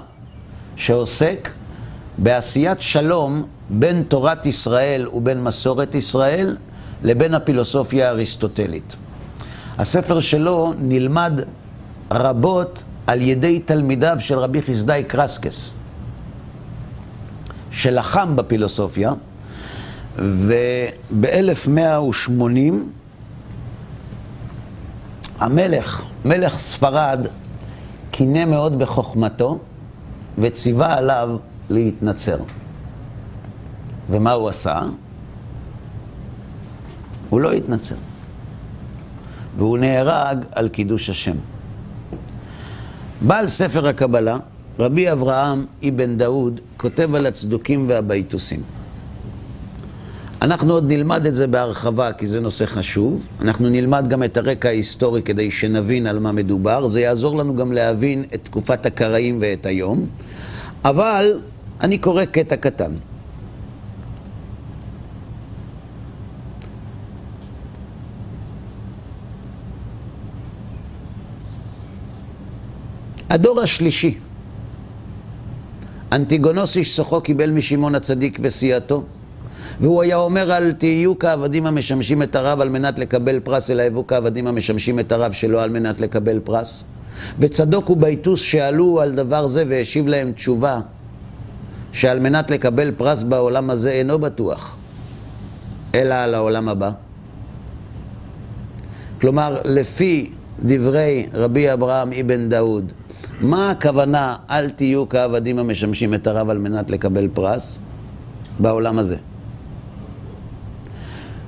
שעוסק 0.76 1.48
בעשיית 2.18 2.80
שלום 2.80 3.44
בין 3.70 4.02
תורת 4.02 4.46
ישראל 4.46 5.08
ובין 5.12 5.44
מסורת 5.44 5.94
ישראל 5.94 6.56
לבין 7.04 7.34
הפילוסופיה 7.34 8.08
האריסטוטלית. 8.08 8.96
הספר 9.78 10.20
שלו 10.20 10.72
נלמד 10.78 11.40
רבות 12.10 12.84
על 13.06 13.22
ידי 13.22 13.60
תלמידיו 13.60 14.16
של 14.18 14.38
רבי 14.38 14.62
חסדאי 14.62 15.04
קרסקס, 15.04 15.74
שלחם 17.70 18.36
בפילוסופיה, 18.36 19.12
וב-1180 20.16 22.72
המלך, 25.38 26.04
מלך 26.24 26.56
ספרד, 26.56 27.26
קינא 28.10 28.44
מאוד 28.44 28.78
בחוכמתו 28.78 29.58
וציווה 30.38 30.94
עליו 30.94 31.36
להתנצר. 31.70 32.38
ומה 34.10 34.32
הוא 34.32 34.48
עשה? 34.48 34.80
הוא 37.32 37.40
לא 37.40 37.52
התנצר. 37.52 37.94
והוא 39.58 39.78
נהרג 39.78 40.44
על 40.52 40.68
קידוש 40.68 41.10
השם. 41.10 41.36
בעל 43.20 43.48
ספר 43.48 43.88
הקבלה, 43.88 44.36
רבי 44.78 45.12
אברהם 45.12 45.64
אבן 45.88 46.16
דאוד, 46.16 46.60
כותב 46.76 47.14
על 47.14 47.26
הצדוקים 47.26 47.88
והבייתוסים. 47.88 48.60
אנחנו 50.42 50.72
עוד 50.72 50.84
נלמד 50.88 51.26
את 51.26 51.34
זה 51.34 51.46
בהרחבה, 51.46 52.12
כי 52.12 52.26
זה 52.26 52.40
נושא 52.40 52.66
חשוב. 52.66 53.26
אנחנו 53.40 53.68
נלמד 53.68 54.08
גם 54.08 54.22
את 54.22 54.36
הרקע 54.36 54.68
ההיסטורי 54.68 55.22
כדי 55.22 55.50
שנבין 55.50 56.06
על 56.06 56.18
מה 56.18 56.32
מדובר. 56.32 56.86
זה 56.86 57.00
יעזור 57.00 57.38
לנו 57.38 57.56
גם 57.56 57.72
להבין 57.72 58.24
את 58.34 58.40
תקופת 58.44 58.86
הקראים 58.86 59.38
ואת 59.40 59.66
היום. 59.66 60.06
אבל 60.84 61.40
אני 61.80 61.98
קורא 61.98 62.24
קטע 62.24 62.56
קטן. 62.56 62.92
הדור 73.32 73.60
השלישי, 73.60 74.14
אנטיגונוס 76.12 76.76
איש 76.76 76.96
סוחו 76.96 77.20
קיבל 77.20 77.50
משמעון 77.50 77.94
הצדיק 77.94 78.38
וסיעתו, 78.42 79.04
והוא 79.80 80.02
היה 80.02 80.16
אומר 80.16 80.52
על 80.52 80.72
תהיו 80.72 81.18
כעבדים 81.18 81.66
המשמשים 81.66 82.22
את 82.22 82.36
הרב 82.36 82.60
על 82.60 82.68
מנת 82.68 82.98
לקבל 82.98 83.40
פרס, 83.40 83.70
אלא 83.70 83.82
הבו 83.82 84.06
כעבדים 84.06 84.46
המשמשים 84.46 85.00
את 85.00 85.12
הרב 85.12 85.32
שלא 85.32 85.62
על 85.62 85.70
מנת 85.70 86.00
לקבל 86.00 86.40
פרס. 86.40 86.84
וצדוק 87.38 87.90
ובייטוס 87.90 88.40
שאלו 88.40 89.00
על 89.00 89.12
דבר 89.12 89.46
זה 89.46 89.64
והשיב 89.68 90.06
להם 90.06 90.32
תשובה, 90.32 90.80
שעל 91.92 92.20
מנת 92.20 92.50
לקבל 92.50 92.90
פרס 92.96 93.22
בעולם 93.22 93.70
הזה 93.70 93.90
אינו 93.90 94.18
בטוח, 94.18 94.76
אלא 95.94 96.14
על 96.14 96.34
העולם 96.34 96.68
הבא. 96.68 96.90
כלומר, 99.20 99.60
לפי 99.64 100.30
דברי 100.64 101.26
רבי 101.32 101.72
אברהם 101.72 102.12
אבן 102.12 102.48
דאוד, 102.48 102.92
מה 103.40 103.70
הכוונה 103.70 104.36
אל 104.50 104.70
תהיו 104.70 105.08
כעבדים 105.08 105.58
המשמשים 105.58 106.14
את 106.14 106.26
הרב 106.26 106.50
על 106.50 106.58
מנת 106.58 106.90
לקבל 106.90 107.28
פרס? 107.34 107.80
בעולם 108.58 108.98
הזה. 108.98 109.16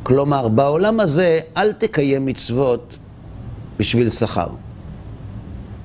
כלומר, 0.02 0.48
בעולם 0.48 1.00
הזה 1.00 1.40
אל 1.56 1.72
תקיים 1.72 2.26
מצוות 2.26 2.98
בשביל 3.78 4.08
שכר. 4.08 4.48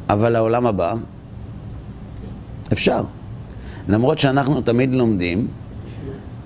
אבל 0.10 0.30
לעולם 0.30 0.66
הבא, 0.66 0.94
אפשר. 2.74 3.04
למרות 3.90 4.20
שאנחנו 4.20 4.62
תמיד 4.62 4.94
לומדים 4.94 5.48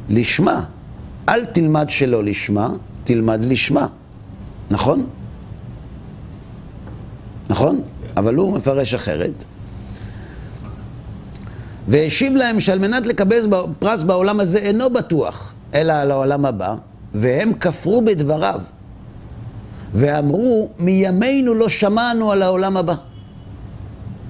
לשמה. 0.09 0.63
אל 1.29 1.45
תלמד 1.45 1.89
שלא 1.89 2.23
לשמה, 2.23 2.69
תלמד 3.03 3.45
לשמה. 3.45 3.87
נכון? 4.71 5.05
נכון? 7.49 7.81
אבל 8.17 8.35
הוא 8.35 8.53
מפרש 8.53 8.93
אחרת. 8.93 9.43
והשיב 11.87 12.35
להם 12.35 12.59
שעל 12.59 12.79
מנת 12.79 13.05
לקבל 13.05 13.49
פרס 13.79 14.03
בעולם 14.03 14.39
הזה 14.39 14.57
אינו 14.57 14.89
בטוח, 14.89 15.53
אלא 15.73 15.93
על 15.93 16.11
העולם 16.11 16.45
הבא, 16.45 16.75
והם 17.13 17.53
כפרו 17.53 18.01
בדבריו, 18.01 18.61
ואמרו, 19.93 20.69
מימינו 20.79 21.53
לא 21.53 21.69
שמענו 21.69 22.31
על 22.31 22.41
העולם 22.41 22.77
הבא. 22.77 22.93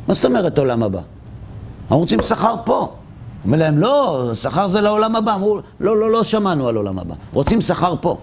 מה 0.07 0.13
זאת 0.13 0.25
אומרת 0.25 0.57
עולם 0.57 0.83
הבא? 0.83 0.99
אנחנו 1.83 1.99
רוצים 1.99 2.21
שכר 2.21 2.55
פה. 2.65 2.93
אומר 3.45 3.57
להם, 3.57 3.77
לא, 3.77 4.31
שכר 4.33 4.67
זה 4.67 4.81
לעולם 4.81 5.15
הבא. 5.15 5.35
אמרו, 5.35 5.59
לא, 5.79 5.97
לא, 5.97 6.11
לא 6.11 6.23
שמענו 6.23 6.67
על 6.67 6.75
עולם 6.75 6.99
הבא. 6.99 7.15
רוצים 7.33 7.61
שכר 7.61 7.95
פה. 8.01 8.17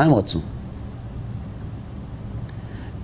מה 0.00 0.06
הם 0.06 0.14
רצו? 0.14 0.40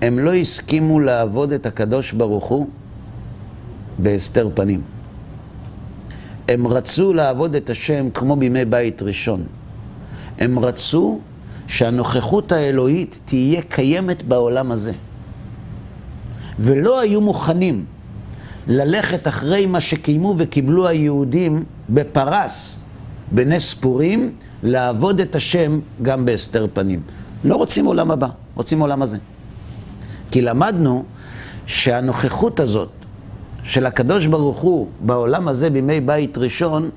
הם 0.03 0.18
לא 0.18 0.34
הסכימו 0.34 1.01
לעבוד 1.01 1.53
את 1.53 1.66
הקדוש 1.66 2.12
ברוך 2.12 2.44
הוא 2.44 2.66
בהסתר 3.99 4.49
פנים. 4.55 4.82
הם 6.49 6.66
רצו 6.66 7.12
לעבוד 7.12 7.55
את 7.55 7.70
השם 7.70 8.11
כמו 8.11 8.36
בימי 8.36 8.64
בית 8.64 9.03
ראשון. 9.03 9.44
הם 10.38 10.59
רצו 10.59 11.20
שהנוכחות 11.66 12.53
האלוהית 12.53 13.18
תהיה 13.24 13.62
קיימת 13.62 14.22
בעולם 14.22 14.72
הזה. 14.72 14.92
ולא 16.59 17.01
היו 17.01 17.20
מוכנים 17.20 17.84
ללכת 18.66 19.28
אחרי 19.28 19.66
מה 19.66 19.80
שקיימו 19.80 20.34
וקיבלו 20.38 20.88
היהודים 20.88 21.64
בפרס, 21.88 22.78
בנס 23.33 23.74
פורים, 23.74 24.33
לעבוד 24.62 25.20
את 25.20 25.35
השם 25.35 25.81
גם 26.03 26.24
בהסתר 26.24 26.66
פנים. 26.72 27.01
לא 27.45 27.57
רוצים 27.57 27.87
עולם 27.87 28.11
הבא, 28.11 28.29
רוצים 28.55 28.81
עולם 28.81 29.03
הזה. 29.03 29.18
כי 30.31 30.43
למדנו 30.43 31.05
שהנוכחות 31.66 32.61
הזאת 32.61 32.91
של 33.62 33.87
הקדוש 33.87 34.27
ברוך 34.27 34.61
הוא 34.61 34.89
בעולם 35.01 35.49
הזה 35.49 35.70
בימי 35.70 36.01
בית 36.01 36.39
ראשון, 36.39 36.91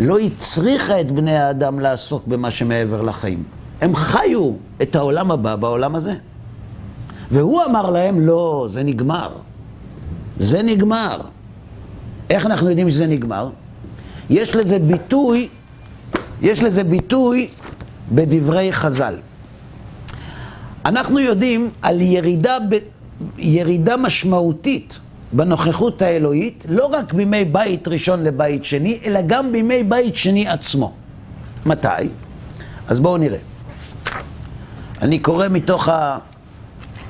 לא 0.00 0.18
הצריכה 0.18 1.00
את 1.00 1.12
בני 1.12 1.36
האדם 1.36 1.80
לעסוק 1.80 2.26
במה 2.26 2.50
שמעבר 2.50 3.02
לחיים. 3.02 3.42
הם 3.80 3.96
חיו 3.96 4.52
את 4.82 4.96
העולם 4.96 5.30
הבא 5.30 5.56
בעולם 5.56 5.94
הזה. 5.94 6.14
והוא 7.30 7.64
אמר 7.64 7.90
להם, 7.90 8.20
לא, 8.20 8.66
זה 8.68 8.82
נגמר. 8.82 9.32
זה 10.38 10.62
נגמר. 10.62 11.20
איך 12.30 12.46
אנחנו 12.46 12.68
יודעים 12.68 12.90
שזה 12.90 13.06
נגמר? 13.06 13.50
יש 14.30 14.56
לזה 14.56 14.78
ביטוי, 14.78 15.48
יש 16.42 16.62
לזה 16.62 16.84
ביטוי 16.84 17.48
בדברי 18.12 18.72
חז"ל. 18.72 19.14
אנחנו 20.84 21.18
יודעים 21.18 21.70
על 21.82 22.00
ירידה, 22.00 22.56
ב, 22.68 22.76
ירידה 23.38 23.96
משמעותית 23.96 24.98
בנוכחות 25.32 26.02
האלוהית, 26.02 26.64
לא 26.68 26.86
רק 26.86 27.12
בימי 27.12 27.44
בית 27.44 27.88
ראשון 27.88 28.24
לבית 28.24 28.64
שני, 28.64 28.98
אלא 29.04 29.20
גם 29.26 29.52
בימי 29.52 29.84
בית 29.84 30.16
שני 30.16 30.48
עצמו. 30.48 30.92
מתי? 31.66 31.88
אז 32.88 33.00
בואו 33.00 33.16
נראה. 33.16 33.38
אני 35.02 35.18
קורא 35.18 35.48
מתוך 35.48 35.88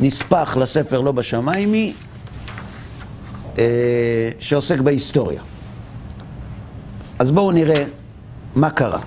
הנספח 0.00 0.56
לספר 0.60 1.00
לא 1.00 1.12
בשמיימי, 1.12 1.92
אה, 3.58 3.64
שעוסק 4.40 4.80
בהיסטוריה. 4.80 5.42
אז 7.18 7.30
בואו 7.30 7.52
נראה 7.52 7.84
מה 8.54 8.70
קרה. 8.70 8.98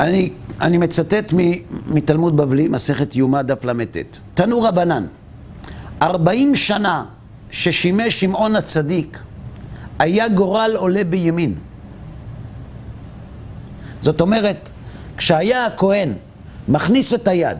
אני, 0.00 0.30
אני 0.60 0.78
מצטט 0.78 1.32
מתלמוד 1.86 2.36
בבלי, 2.36 2.68
מסכת 2.68 3.16
יומא 3.16 3.42
דף 3.42 3.64
ל"ט. 3.64 3.96
תנו 4.34 4.62
רבנן, 4.62 5.06
ארבעים 6.02 6.56
שנה 6.56 7.04
ששימש 7.50 8.20
שמעון 8.20 8.56
הצדיק, 8.56 9.18
היה 9.98 10.28
גורל 10.28 10.72
עולה 10.76 11.04
בימין. 11.04 11.54
זאת 14.02 14.20
אומרת, 14.20 14.70
כשהיה 15.16 15.66
הכהן 15.66 16.12
מכניס 16.68 17.14
את 17.14 17.28
היד 17.28 17.58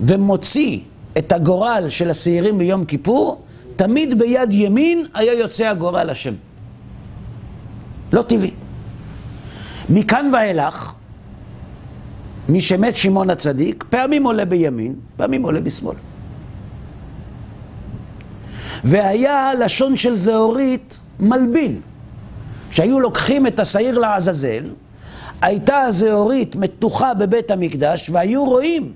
ומוציא 0.00 0.80
את 1.18 1.32
הגורל 1.32 1.86
של 1.88 2.10
השעירים 2.10 2.58
ביום 2.58 2.84
כיפור, 2.84 3.42
תמיד 3.76 4.18
ביד 4.18 4.52
ימין 4.52 5.06
היה 5.14 5.32
יוצא 5.32 5.64
הגורל 5.64 6.10
השם. 6.10 6.34
לא 8.12 8.22
טבעי. 8.22 8.50
מכאן 9.90 10.30
ואילך, 10.34 10.94
מי 12.48 12.60
שמת 12.60 12.96
שמעון 12.96 13.30
הצדיק, 13.30 13.84
פעמים 13.90 14.24
עולה 14.24 14.44
בימין, 14.44 14.94
פעמים 15.16 15.42
עולה 15.42 15.60
בשמאל. 15.60 15.96
והיה 18.84 19.54
לשון 19.54 19.96
של 19.96 20.16
זהורית 20.16 20.98
מלבין. 21.20 21.80
כשהיו 22.70 23.00
לוקחים 23.00 23.46
את 23.46 23.60
השעיר 23.60 23.98
לעזאזל, 23.98 24.64
הייתה 25.42 25.80
הזהורית 25.80 26.56
מתוחה 26.56 27.14
בבית 27.14 27.50
המקדש, 27.50 28.10
והיו 28.10 28.44
רואים, 28.44 28.92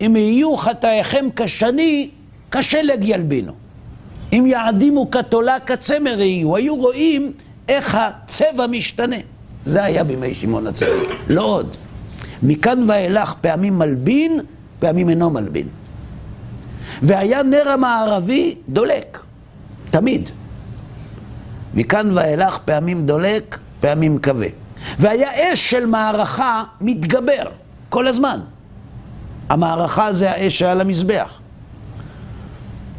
אם 0.00 0.16
יהיו 0.16 0.56
חטאיכם 0.56 1.24
כשני, 1.36 2.10
כשלג 2.50 3.04
ילבינו. 3.04 3.52
אם 4.32 4.44
יעדימו 4.46 5.10
כתולה 5.10 5.60
כצמר 5.60 6.20
יהיו, 6.20 6.56
היו 6.56 6.76
רואים 6.76 7.32
איך 7.68 7.98
הצבע 8.00 8.66
משתנה. 8.66 9.16
זה 9.66 9.84
היה 9.84 10.04
בימי 10.04 10.34
שמעון 10.34 10.66
הצדיק, 10.66 11.08
לא 11.28 11.42
עוד. 11.42 11.76
מכאן 12.42 12.90
ואילך 12.90 13.34
פעמים 13.40 13.78
מלבין, 13.78 14.40
פעמים 14.78 15.08
אינו 15.08 15.30
מלבין. 15.30 15.68
והיה 17.02 17.42
נר 17.42 17.68
המערבי 17.68 18.54
דולק, 18.68 19.20
תמיד. 19.90 20.30
מכאן 21.74 22.10
ואילך 22.14 22.58
פעמים 22.64 23.02
דולק, 23.06 23.58
פעמים 23.80 24.18
כבה. 24.18 24.46
והיה 24.98 25.52
אש 25.52 25.70
של 25.70 25.86
מערכה 25.86 26.64
מתגבר 26.80 27.44
כל 27.88 28.06
הזמן. 28.06 28.40
המערכה 29.48 30.12
זה 30.12 30.30
האש 30.30 30.58
שעל 30.58 30.80
המזבח. 30.80 31.38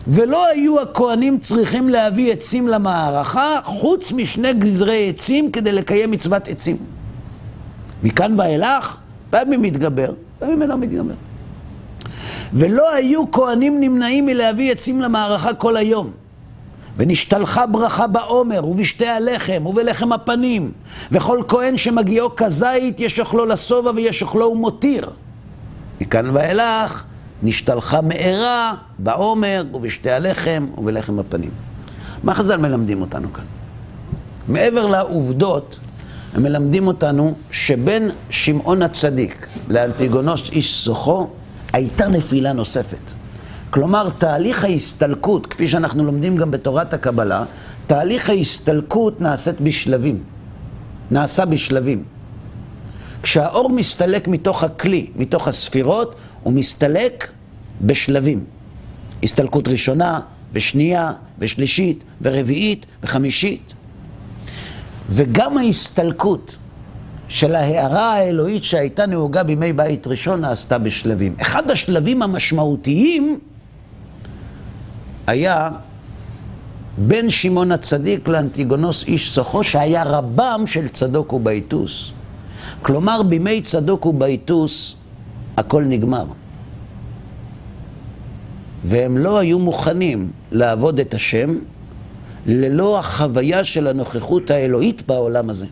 ולא 0.08 0.48
היו 0.48 0.82
הכהנים 0.82 1.38
צריכים 1.40 1.90
להביא 1.90 2.34
עצים 2.34 2.68
למערכה 2.68 3.60
חוץ 3.64 4.12
משני 4.12 4.54
גזרי 4.54 5.10
עצים 5.10 5.52
כדי 5.52 5.72
לקיים 5.72 6.12
מצוות 6.12 6.48
עצים. 6.48 6.78
מכאן 8.04 8.40
ואילך, 8.40 8.98
פעמים 9.30 9.62
מתגבר, 9.62 10.14
פעמים 10.40 10.62
אינו 10.62 10.78
מתגבר. 10.78 11.14
ולא 12.54 12.94
היו 12.94 13.32
כהנים 13.32 13.80
נמנעים 13.80 14.26
מלהביא 14.26 14.72
עצים 14.72 15.02
למערכה 15.02 15.54
כל 15.54 15.78
היום. 15.78 16.12
ונשתלחה 16.98 17.66
ברכה 17.66 18.08
בעומר, 18.08 18.68
ובשתי 18.68 19.08
הלחם, 19.08 19.66
ובלחם 19.66 20.14
הפנים. 20.14 20.72
וכל 21.12 21.40
כהן 21.48 21.78
שמגיעו 21.78 22.30
כזית, 22.36 23.00
יש 23.00 23.20
אוכלו 23.20 23.46
לשובע 23.46 23.92
ויש 23.96 24.22
אוכלו 24.22 24.46
ומותיר. 24.46 25.10
מכאן 26.02 26.30
ואילך, 26.36 27.04
נשתלחה 27.44 28.02
מארה 28.02 28.74
בעומר, 29.00 29.64
ובשתי 29.74 30.12
הלחם, 30.12 30.68
ובלחם 30.78 31.20
הפנים. 31.20 31.52
מה 32.24 32.36
חז"ל 32.36 32.58
מלמדים 32.58 33.02
אותנו 33.02 33.34
כאן? 33.34 33.44
מעבר 34.48 34.86
לעובדות, 34.86 35.80
הם 36.34 36.44
מלמדים 36.44 36.88
אותנו 36.88 37.34
שבין 37.52 38.10
שמעון 38.30 38.82
הצדיק 38.82 39.48
לאנטיגונוס 39.70 40.52
איש 40.52 40.84
סוחו, 40.84 41.28
הייתה 41.74 42.10
נפילה 42.10 42.54
נוספת. 42.54 43.12
כלומר, 43.70 44.10
תהליך 44.10 44.64
ההסתלקות, 44.64 45.48
כפי 45.48 45.68
שאנחנו 45.68 46.06
לומדים 46.06 46.38
גם 46.38 46.52
בתורת 46.52 46.94
הקבלה, 46.94 47.44
תהליך 47.88 48.30
ההסתלקות 48.30 49.22
נעשית 49.22 49.62
בשלבים. 49.62 50.24
נעשה 51.12 51.46
בשלבים. 51.46 52.04
כשהאור 53.24 53.70
מסתלק 53.70 54.28
מתוך 54.28 54.64
הכלי, 54.64 55.08
מתוך 55.16 55.48
הספירות, 55.48 56.16
הוא 56.44 56.54
מסתלק 56.54 57.32
בשלבים. 57.82 58.44
הסתלקות 59.24 59.68
ראשונה, 59.68 60.20
ושנייה, 60.54 61.12
ושלישית, 61.40 62.04
ורביעית, 62.22 62.86
וחמישית. 63.04 63.74
וגם 65.10 65.58
ההסתלקות 65.58 66.58
של 67.30 67.56
ההערה 67.56 68.14
האלוהית 68.14 68.64
שהייתה 68.64 69.06
נהוגה 69.06 69.44
בימי 69.44 69.74
בית 69.74 70.08
ראשון 70.08 70.42
נעשתה 70.42 70.78
בשלבים. 70.78 71.36
אחד 71.42 71.72
השלבים 71.72 72.22
המשמעותיים 72.22 73.40
היה 75.28 75.70
בין 76.98 77.30
שמעון 77.30 77.72
הצדיק 77.72 78.28
לאנטיגונוס 78.28 79.04
איש 79.04 79.34
סוחו, 79.34 79.64
שהיה 79.64 80.04
רבם 80.04 80.64
של 80.66 80.88
צדוק 80.88 81.34
ובייטוס. 81.34 82.12
כלומר, 82.82 83.24
בימי 83.24 83.62
צדוק 83.62 84.06
ובייטוס 84.06 84.96
הכל 85.58 85.84
נגמר. 85.84 86.26
והם 88.84 89.18
לא 89.18 89.38
היו 89.38 89.60
מוכנים 89.60 90.32
לעבוד 90.52 91.00
את 91.00 91.14
השם 91.14 91.58
ללא 92.48 93.00
החוויה 93.00 93.64
של 93.64 93.88
הנוכחות 93.88 94.52
האלוהית 94.52 95.08
בעולם 95.08 95.50
הזה. 95.50 95.66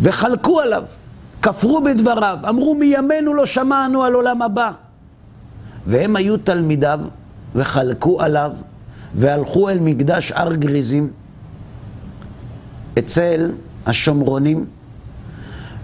וחלקו 0.00 0.60
עליו, 0.60 0.84
כפרו 1.42 1.82
בדבריו, 1.84 2.38
אמרו 2.48 2.74
מימינו 2.74 3.34
לא 3.34 3.46
שמענו 3.46 4.04
על 4.04 4.14
עולם 4.14 4.42
הבא. 4.42 4.70
והם 5.86 6.16
היו 6.16 6.36
תלמידיו 6.36 7.00
וחלקו 7.54 8.22
עליו 8.22 8.52
והלכו 9.14 9.70
אל 9.70 9.78
מקדש 9.80 10.32
הר 10.32 10.54
גריזים 10.54 11.10
אצל 12.98 13.52
השומרונים 13.86 14.66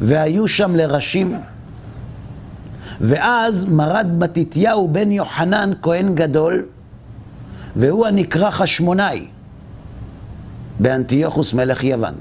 והיו 0.01 0.49
שם 0.49 0.77
לראשים 0.77 1.41
ואז 3.01 3.65
מרד 3.65 4.07
מתתיהו 4.19 4.89
בן 4.89 5.11
יוחנן 5.13 5.71
כהן 5.83 6.15
גדול 6.15 6.65
והוא 7.77 8.07
הנקרא 8.07 8.51
חשמונאי 8.51 9.27
באנטיוכוס 10.81 11.55
מלך 11.55 11.85
יוון 11.85 12.15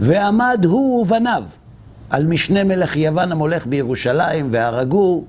ועמד 0.00 0.64
הוא 0.64 1.02
ובניו 1.02 1.44
על 2.10 2.26
משנה 2.26 2.64
מלך 2.64 2.96
יוון 2.96 3.32
המולך 3.32 3.66
בירושלים 3.66 4.48
והרגו 4.50 5.24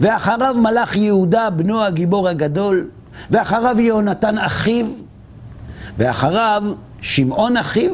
ואחריו 0.00 0.54
מלך 0.54 0.96
יהודה 0.96 1.50
בנו 1.50 1.82
הגיבור 1.82 2.28
הגדול 2.28 2.88
ואחריו 3.30 3.80
יהונתן 3.80 4.38
אחיו 4.38 4.86
ואחריו 5.98 6.62
שמעון 7.00 7.56
אחיו 7.56 7.92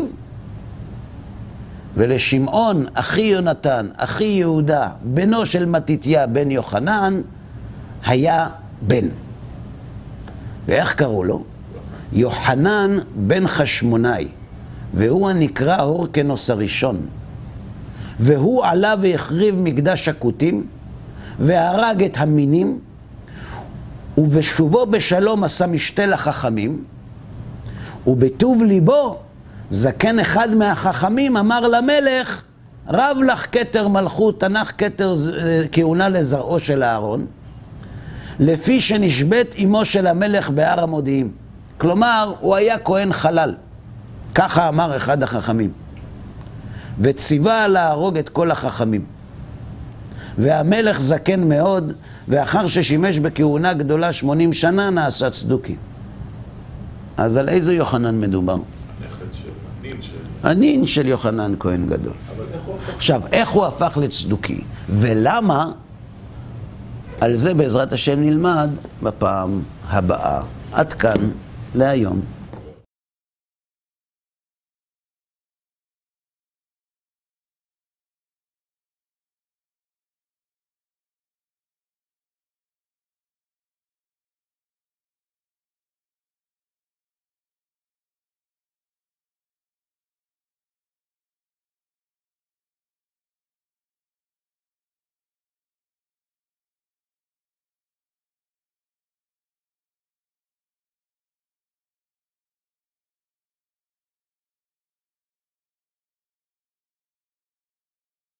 ולשמעון 1.95 2.87
אחי 2.95 3.21
יונתן, 3.21 3.87
אחי 3.97 4.25
יהודה, 4.25 4.89
בנו 5.03 5.47
של 5.47 5.67
מתתיה 5.67 6.27
בן 6.27 6.51
יוחנן, 6.51 7.21
היה 8.07 8.49
בן. 8.83 9.09
ואיך 10.69 10.95
קראו 10.95 11.25
לו? 11.25 11.43
יוחנן 12.13 12.99
בן 13.17 13.47
חשמונאי. 13.47 14.29
והוא 14.95 15.31
הנקרא 15.31 15.83
הורקנוס 15.83 16.51
הראשון. 16.51 17.07
והוא 18.19 18.65
עלה 18.65 18.95
והחריב 19.01 19.55
מקדש 19.59 20.09
הכותים, 20.09 20.67
והרג 21.39 22.05
את 22.05 22.17
המינים, 22.17 22.79
ובשובו 24.19 24.87
בשלום 24.87 25.45
עשה 25.45 25.67
משתה 25.67 26.07
לחכמים, 26.07 26.85
ובטוב 28.07 28.63
ליבו, 28.63 29.19
זקן 29.71 30.19
אחד 30.19 30.55
מהחכמים 30.55 31.37
אמר 31.37 31.61
למלך, 31.61 32.43
רב 32.89 33.17
לך 33.27 33.47
כתר 33.53 33.89
מלכות, 33.89 34.41
תנח 34.41 34.73
כתר 34.79 35.15
אה, 35.39 35.63
כהונה 35.73 36.09
לזרעו 36.09 36.59
של 36.59 36.83
אהרון, 36.83 37.27
לפי 38.41 38.81
שנשבית 38.81 39.55
אמו 39.65 39.85
של 39.85 40.07
המלך 40.07 40.51
בהר 40.51 40.83
המודיעין. 40.83 41.31
כלומר, 41.79 42.35
הוא 42.41 42.55
היה 42.55 42.79
כהן 42.79 43.13
חלל. 43.13 43.55
ככה 44.35 44.69
אמר 44.69 44.97
אחד 44.97 45.23
החכמים. 45.23 45.73
וציווה 46.99 47.69
להרוג 47.69 48.19
את 48.19 48.29
כל 48.29 48.51
החכמים. 48.51 49.05
והמלך 50.39 51.01
זקן 51.01 51.49
מאוד, 51.49 51.93
ואחר 52.29 52.67
ששימש 52.67 53.19
בכהונה 53.19 53.75
גדולה 53.75 54.13
שמונים 54.13 54.53
שנה, 54.53 54.91
נעשה 54.91 55.31
צדוקי. 55.31 55.77
אז 57.17 57.37
על 57.37 57.49
איזה 57.49 57.75
יוחנן 57.75 58.21
מדובר? 58.21 58.57
הנין 60.43 60.87
של 60.87 61.07
יוחנן 61.07 61.55
כהן 61.59 61.87
גדול. 61.87 62.13
עכשיו, 62.97 63.23
איך 63.33 63.51
הוא 63.51 63.67
הפך 63.67 63.99
לצדוקי? 64.03 64.61
ולמה? 64.89 65.71
על 67.23 67.35
זה 67.35 67.55
בעזרת 67.55 67.93
השם 67.93 68.21
נלמד 68.21 68.71
בפעם 69.03 69.63
הבאה. 69.89 70.43
עד 70.73 70.93
כאן 70.93 71.31
להיום. 71.75 72.21